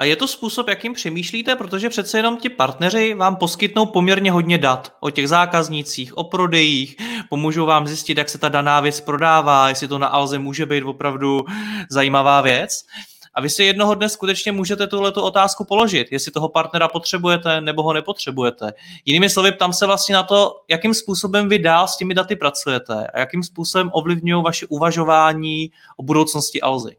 [0.00, 4.58] A je to způsob, jakým přemýšlíte, protože přece jenom ti partneři vám poskytnou poměrně hodně
[4.58, 6.96] dat o těch zákaznících, o prodejích,
[7.28, 10.84] pomůžou vám zjistit, jak se ta daná věc prodává, jestli to na Alze může být
[10.84, 11.44] opravdu
[11.90, 12.84] zajímavá věc.
[13.38, 17.82] A vy si jednoho dne skutečně můžete tuhleto otázku položit, jestli toho partnera potřebujete nebo
[17.82, 18.72] ho nepotřebujete.
[19.04, 23.06] Jinými slovy, ptám se vlastně na to, jakým způsobem vy dál s těmi daty pracujete
[23.06, 26.96] a jakým způsobem ovlivňují vaše uvažování o budoucnosti Alzy.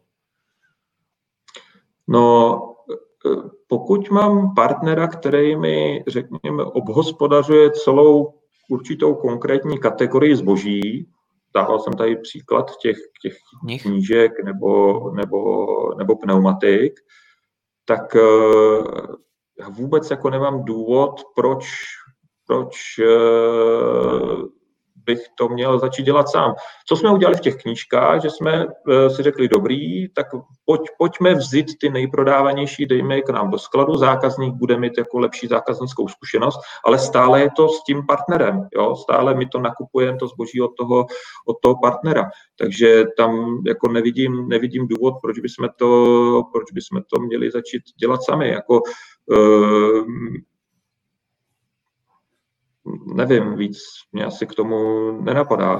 [2.07, 2.59] No,
[3.67, 8.33] pokud mám partnera, který mi, řekněme, obhospodařuje celou
[8.69, 11.07] určitou konkrétní kategorii zboží,
[11.55, 13.37] dával jsem tady příklad těch, těch
[13.81, 15.65] knížek nebo, nebo,
[15.97, 16.93] nebo pneumatik,
[17.85, 18.15] tak
[19.59, 21.65] já vůbec jako nemám důvod, proč,
[22.47, 22.75] proč
[25.09, 26.53] bych to měl začít dělat sám.
[26.87, 30.27] Co jsme udělali v těch knížkách, že jsme eh, si řekli, dobrý, tak
[30.65, 35.19] pojď, pojďme vzít ty nejprodávanější, dejme je k nám do skladu, zákazník bude mít jako
[35.19, 38.95] lepší zákaznickou zkušenost, ale stále je to s tím partnerem, jo?
[38.95, 41.05] stále my to nakupujeme, to zboží od toho,
[41.47, 42.29] od toho partnera.
[42.59, 45.89] Takže tam jako nevidím, nevidím důvod, proč bychom to,
[46.53, 48.49] proč bychom to měli začít dělat sami.
[48.49, 48.81] Jako,
[49.31, 50.05] uh,
[53.15, 53.77] nevím, víc
[54.11, 55.73] mě asi k tomu nenapadá.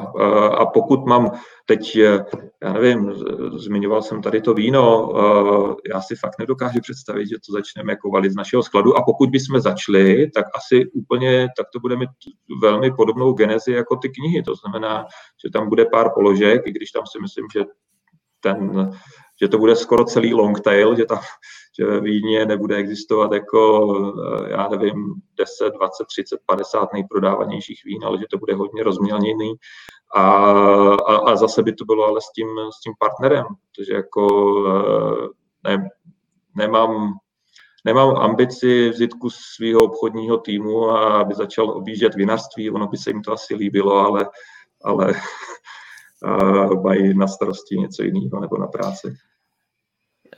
[0.58, 1.32] A pokud mám
[1.66, 1.96] teď,
[2.64, 3.14] já nevím,
[3.56, 5.14] zmiňoval jsem tady to víno,
[5.94, 9.30] já si fakt nedokážu představit, že to začneme jako valit z našeho skladu a pokud
[9.30, 12.10] bychom začali, tak asi úplně, tak to bude mít
[12.62, 15.06] velmi podobnou genezi jako ty knihy, to znamená,
[15.46, 17.64] že tam bude pár položek, i když tam si myslím, že
[18.40, 18.92] ten,
[19.42, 21.20] že to bude skoro celý long tail, že tam
[21.80, 23.88] že ve Vídně nebude existovat jako,
[24.46, 29.54] eh, já nevím, 10, 20, 30, 50 nejprodávanějších vín, ale že to bude hodně rozmělněný.
[30.16, 30.24] A,
[30.94, 34.28] a, a zase by to bylo ale s tím, s tím partnerem, protože jako
[34.68, 35.28] eh,
[35.70, 35.90] ne,
[36.56, 37.14] nemám,
[37.86, 43.10] nemám ambici vzít kus svého obchodního týmu a aby začal objíždět vinařství, ono by se
[43.10, 44.30] jim to asi líbilo, ale,
[44.84, 45.14] ale
[46.84, 49.16] mají na starosti něco jiného nebo na práci.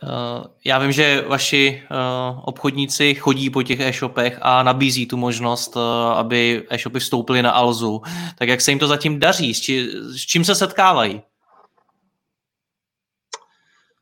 [0.03, 1.95] Eh, já vím, že vaši eh,
[2.43, 8.01] obchodníci chodí po těch e-shopech a nabízí tu možnost, eh, aby e-shopy vstoupily na Alzu.
[8.37, 9.53] Tak jak se jim to zatím daří?
[9.53, 11.21] S, čím se setkávají?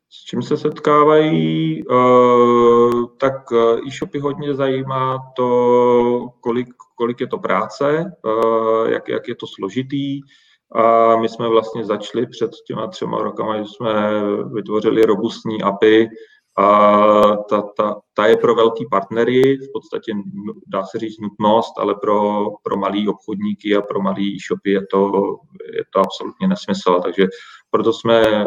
[0.09, 1.83] S čím se setkávají?
[3.17, 3.33] Tak
[3.87, 8.11] e-shopy hodně zajímá to, kolik, kolik je to práce,
[8.89, 10.21] jak, jak je to složitý,
[10.75, 14.21] a my jsme vlastně začali před těma třema rokama, že jsme
[14.53, 16.09] vytvořili robustní API
[16.57, 20.11] a ta, ta, ta je pro velký partnery, v podstatě
[20.67, 25.11] dá se říct nutnost, ale pro, pro malý obchodníky a pro malý e-shopy je to,
[25.73, 26.99] je to absolutně nesmysl.
[27.03, 27.27] Takže
[27.71, 28.45] proto jsme,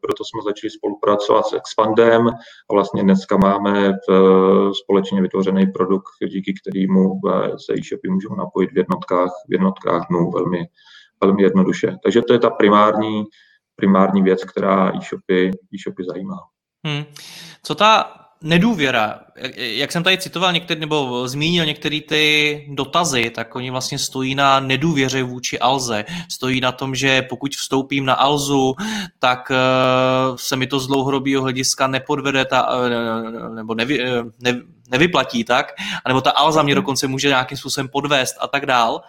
[0.00, 2.28] proto jsme začali spolupracovat s Expandem
[2.70, 7.20] a vlastně dneska máme v, společně vytvořený produkt, díky kterému
[7.66, 10.66] se e-shopy můžou napojit v jednotkách, v jednotkách dnů velmi,
[11.20, 11.96] velmi jednoduše.
[12.02, 13.24] Takže to je ta primární,
[13.76, 16.38] primární věc, která e-shopy, e-shopy zajímá.
[16.86, 17.04] Hmm.
[17.62, 18.12] Co ta
[18.42, 19.20] nedůvěra,
[19.56, 24.60] jak jsem tady citoval některý, nebo zmínil některé ty dotazy, tak oni vlastně stojí na
[24.60, 26.04] nedůvěře vůči Alze.
[26.30, 28.74] Stojí na tom, že pokud vstoupím na Alzu,
[29.18, 29.56] tak eh,
[30.36, 34.60] se mi to z dlouhodobého hlediska nepodvede ta, eh, nebo nevy, eh, ne,
[34.90, 35.72] nevyplatí tak,
[36.04, 36.82] anebo ta Alza mě hmm.
[36.82, 39.02] dokonce může nějakým způsobem podvést a tak dál.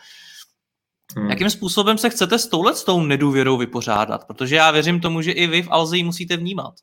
[1.15, 1.29] Hmm.
[1.29, 4.27] Jakým způsobem se chcete s touhle s tou nedůvěrou vypořádat?
[4.27, 6.73] Protože já věřím tomu, že i vy v Alze ji musíte vnímat.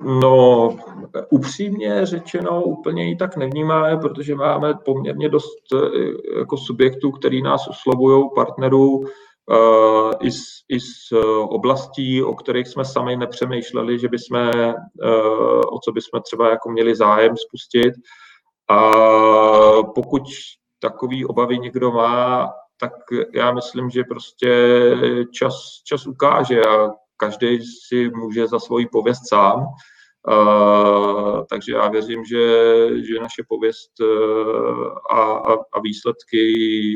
[0.00, 0.76] No,
[1.30, 7.68] upřímně řečeno, úplně ji tak nevnímáme, protože máme poměrně dost eh, jako subjektů, který nás
[7.68, 11.12] oslovují, partnerů, uh, i, z, i z
[11.48, 16.96] oblastí, o kterých jsme sami nepřemýšleli, že bychom, uh, o co bychom třeba jako měli
[16.96, 17.94] zájem spustit.
[18.68, 18.90] A
[19.94, 20.22] pokud
[20.82, 22.92] takový obavy někdo má, tak
[23.34, 24.50] já myslím, že prostě
[25.32, 25.54] čas,
[25.84, 27.58] čas ukáže a každý
[27.88, 29.66] si může za svoji pověst sám.
[30.28, 32.44] Uh, takže já věřím, že,
[33.04, 36.42] že naše pověst uh, a, a, a výsledky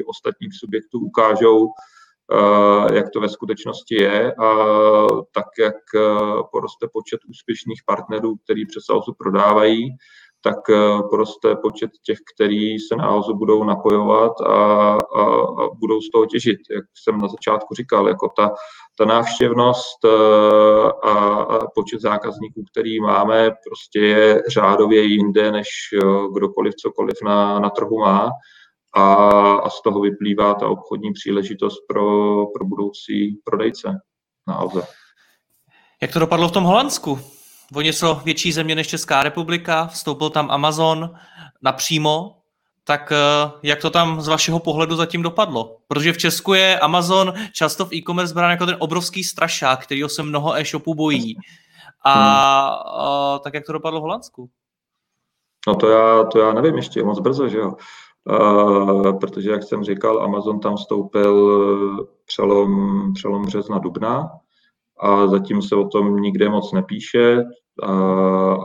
[0.07, 4.49] ostatních subjektů ukážou, uh, jak to ve skutečnosti je a
[5.32, 5.74] tak, jak
[6.53, 9.89] poroste počet úspěšných partnerů, který přes Alzu prodávají,
[10.47, 14.55] tak eh, poroste počet těch, kteří se na Alzu budou napojovat a,
[14.94, 15.22] a,
[15.62, 16.59] a budou z toho těžit.
[16.70, 18.51] Jak jsem na začátku říkal, jako ta,
[18.99, 20.09] ta návštěvnost eh,
[21.03, 21.12] a,
[21.55, 25.99] a počet zákazníků, který máme, prostě je řádově jinde, než eh,
[26.32, 28.30] kdokoliv cokoliv na, na trhu má.
[28.94, 29.05] A,
[29.55, 32.07] a z toho vyplývá ta obchodní příležitost pro,
[32.47, 33.88] pro budoucí prodejce
[34.49, 34.82] na Alze.
[36.03, 37.36] Jak to dopadlo v tom Holandsku?
[37.74, 41.10] O něco větší země než Česká republika, vstoupil tam Amazon
[41.62, 42.36] napřímo,
[42.84, 45.76] tak eh, jak to tam z vašeho pohledu zatím dopadlo?
[45.88, 50.22] Protože v Česku je Amazon často v e-commerce brán jako ten obrovský strašák, kterýho se
[50.22, 51.36] mnoho e-shopů bojí.
[52.04, 53.40] A, a hmm.
[53.40, 54.48] tak jak to dopadlo v Holandsku?
[55.66, 57.72] No to já, to já nevím, ještě moc brzo, že jo.
[58.30, 61.60] Uh, protože, jak jsem říkal, Amazon tam vstoupil
[62.26, 64.30] přelom, přelom března dubna,
[65.01, 67.42] a zatím se o tom nikde moc nepíše.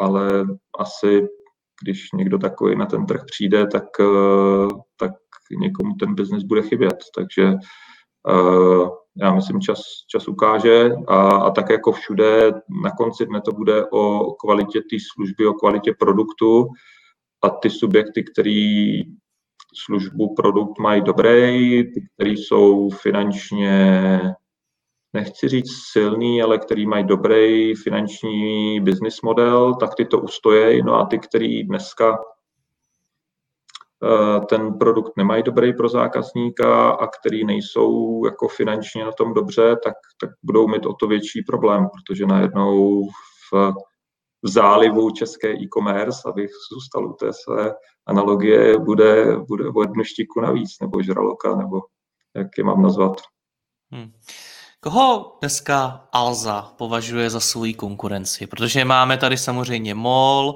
[0.01, 0.45] ale
[0.79, 1.27] asi
[1.83, 3.83] když někdo takový na ten trh přijde, tak,
[4.99, 5.11] tak
[5.59, 6.97] někomu ten biznis bude chybět.
[7.15, 7.53] Takže
[9.17, 12.51] já myslím, čas, čas ukáže a, a tak jako všude,
[12.83, 16.67] na konci dne to bude o kvalitě té služby, o kvalitě produktu
[17.43, 19.01] a ty subjekty, který
[19.85, 24.21] službu, produkt mají dobrý, ty, který jsou finančně,
[25.13, 30.83] nechci říct silný, ale který mají dobrý finanční business model, tak ty to ustojí.
[30.83, 32.17] No a ty, který dneska
[34.03, 39.75] Eh, ten produkt nemají dobrý pro zákazníka a který nejsou jako finančně na tom dobře,
[39.83, 43.03] tak, tak budou mít o to větší problém, protože najednou
[43.51, 43.73] v,
[44.41, 47.73] v zálivu české e-commerce, abych zůstal u té své
[48.05, 51.81] analogie, bude, bude o jednu štiku navíc, nebo žraloka, nebo
[52.35, 53.21] jak je mám nazvat.
[53.91, 54.11] Hmm.
[54.83, 58.47] Koho dneska Alza považuje za svou konkurenci?
[58.47, 60.55] Protože máme tady samozřejmě MOL,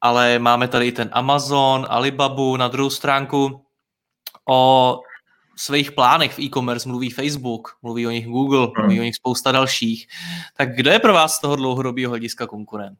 [0.00, 3.64] ale máme tady i ten Amazon, Alibabu, na druhou stránku
[4.48, 4.98] o
[5.56, 8.72] svých plánech v e-commerce mluví Facebook, mluví o nich Google, hmm.
[8.78, 10.06] mluví o nich spousta dalších.
[10.56, 12.98] Tak kdo je pro vás z toho dlouhodobého hlediska konkurent?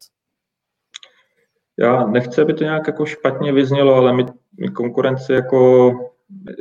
[1.78, 4.24] Já nechci, aby to nějak jako špatně vyznělo, ale my,
[4.60, 5.92] my konkurenci jako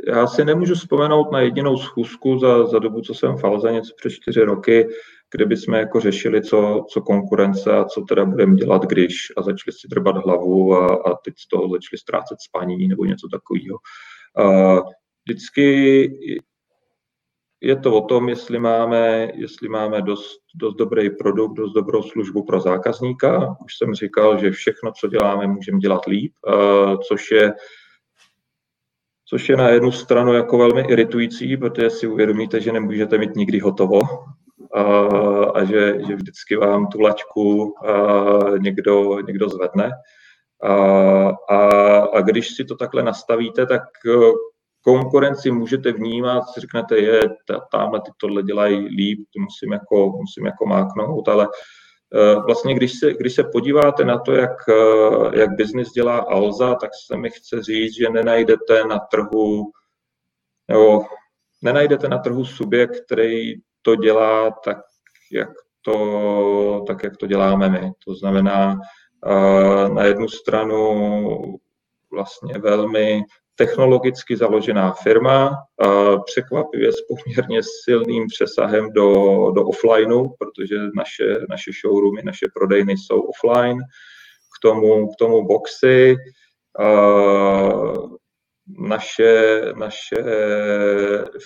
[0.06, 3.94] já si nemůžu vzpomenout na jedinou schůzku za, za dobu, co jsem v Alze, něco
[3.96, 4.88] přes čtyři roky,
[5.34, 9.72] kde bychom jako řešili, co, co konkurence a co teda budeme dělat, když a začali
[9.72, 13.78] si drbat hlavu a, a teď z toho začali ztrácet spaní nebo něco takového.
[15.24, 16.08] Vždycky
[17.60, 22.44] je to o tom, jestli máme, jestli máme dost, dost dobrý produkt, dost dobrou službu
[22.44, 23.56] pro zákazníka.
[23.64, 26.32] Už jsem říkal, že všechno, co děláme, můžeme dělat líp,
[27.08, 27.52] což je
[29.32, 33.58] což je na jednu stranu jako velmi iritující, protože si uvědomíte, že nemůžete mít nikdy
[33.58, 34.00] hotovo
[34.74, 34.82] a,
[35.54, 37.96] a že, že vždycky vám tu laťku a
[38.58, 39.90] někdo, někdo zvedne.
[40.62, 40.74] A,
[41.48, 41.58] a,
[41.98, 43.82] a když si to takhle nastavíte, tak
[44.84, 47.20] konkurenci můžete vnímat, si řeknete, je,
[47.72, 51.81] tamhle ty tohle dělají líp, to musím jako, musím jako máknout, ale Eh,
[52.46, 56.90] vlastně, když se, když se podíváte na to, jak, eh, jak biznis dělá Alza, tak
[57.06, 59.70] se mi chce říct, že nenajdete na trhu,
[60.68, 61.04] nebo
[61.62, 64.78] nenajdete na trhu subjekt, který to dělá tak,
[65.32, 65.50] jak
[65.82, 67.90] to, tak, jak to děláme my.
[68.04, 68.78] To znamená,
[69.26, 71.58] eh, na jednu stranu
[72.10, 73.22] vlastně velmi
[73.54, 75.50] technologicky založená firma,
[76.24, 79.12] překvapivě s poměrně silným přesahem do,
[79.50, 83.78] do offlineu, protože naše, naše showroomy, naše prodejny jsou offline,
[84.58, 86.16] k tomu, k tomu boxy,
[88.78, 90.24] naše, naše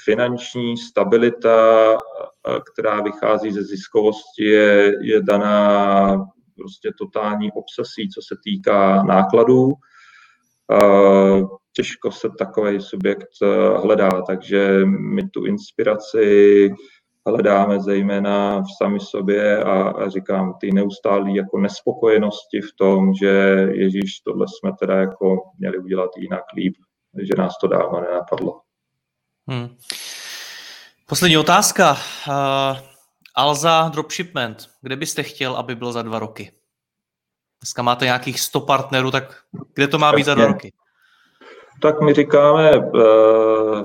[0.04, 1.98] finanční stabilita,
[2.72, 6.16] která vychází ze ziskovosti, je, je daná
[6.56, 9.72] prostě totální obsesí, co se týká nákladů
[11.76, 16.70] těžko se takový subjekt eh, hledá, takže my tu inspiraci
[17.26, 23.28] hledáme zejména v sami sobě a, a říkám, ty neustálé jako nespokojenosti v tom, že
[23.72, 26.74] Ježíš, tohle jsme teda jako měli udělat jinak líp,
[27.22, 28.60] že nás to dávno nenapadlo.
[29.48, 29.76] Hmm.
[31.06, 31.96] Poslední otázka.
[32.28, 32.78] Uh,
[33.34, 36.52] Alza Dropshipment, kde byste chtěl, aby byl za dva roky?
[37.60, 39.42] Dneska máte nějakých 100 partnerů, tak
[39.74, 40.72] kde to má být za dva roky?
[41.82, 42.80] Tak my říkáme, eh,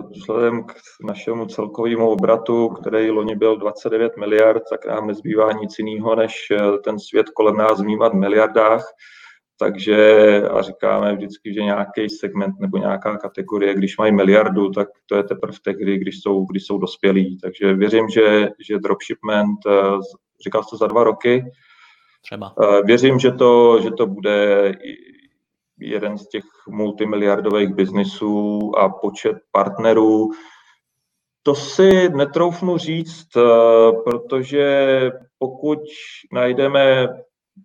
[0.09, 0.73] vzhledem k
[1.03, 6.77] našemu celkovému obratu, který loni byl 29 miliard, tak nám nezbývá nic jiného, než eh,
[6.83, 8.85] ten svět kolem nás vnímat v miliardách.
[9.59, 15.15] Takže a říkáme vždycky, že nějaký segment nebo nějaká kategorie, když mají miliardu, tak to
[15.15, 17.37] je teprve tehdy, když jsou, když jsou dospělí.
[17.37, 19.97] Takže věřím, že, že dropshipment, eh,
[20.43, 21.43] říkal jste za dva roky,
[22.23, 22.53] Třeba.
[22.85, 24.71] Věřím, že to, že to bude
[25.82, 30.29] jeden z těch multimiliardových biznisů a počet partnerů.
[31.43, 33.41] To si netroufnu říct, eh,
[34.05, 35.09] protože
[35.39, 35.79] pokud
[36.34, 37.07] najdeme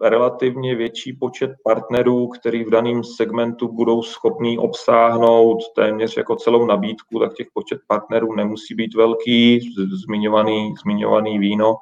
[0.03, 7.19] relativně větší počet partnerů, který v daném segmentu budou schopní obsáhnout téměř jako celou nabídku,
[7.21, 9.61] tak těch počet partnerů nemusí být velký,
[10.05, 11.75] zmiňovaný, zmiňovaný víno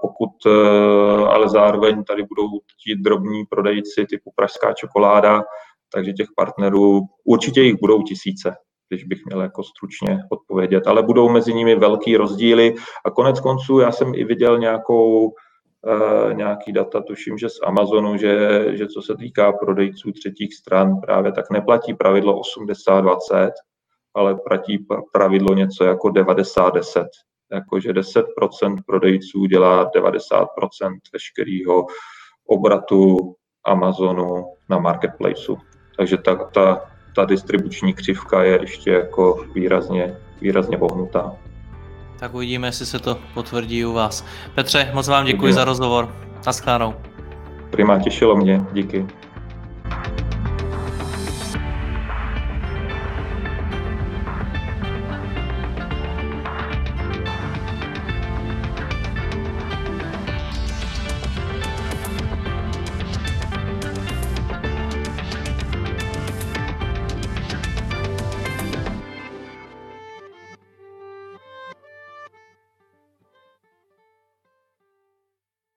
[0.00, 2.48] pokud eh, ale zároveň tady budou
[2.84, 5.42] ti drobní prodejci typu pražská čokoláda,
[5.92, 8.56] takže těch partnerů určitě jich budou tisíce,
[8.88, 12.74] když bych měl jako stručně odpovědět, ale budou mezi nimi velký rozdíly.
[13.04, 15.32] A konec konců já jsem i viděl nějakou
[15.86, 21.00] Uh, nějaký data, tuším, že z Amazonu, že, že co se týká prodejců třetích stran,
[21.00, 23.50] právě tak neplatí pravidlo 80-20,
[24.14, 27.04] ale platí pravidlo něco jako 90-10
[27.52, 30.46] jakože 10% prodejců dělá 90%
[31.12, 31.86] veškerého
[32.46, 33.34] obratu
[33.64, 35.58] Amazonu na marketplaceu.
[35.96, 36.80] Takže ta, ta,
[37.14, 41.36] ta distribuční křivka je ještě jako výrazně, výrazně pohnutá.
[42.18, 44.24] Tak uvidíme, jestli se to potvrdí u vás.
[44.54, 45.52] Petře, moc vám děkuji Uvidíme.
[45.54, 46.14] za rozhovor.
[46.46, 46.94] Naschledanou.
[47.70, 48.66] Prima, těšilo mě.
[48.72, 49.06] Díky.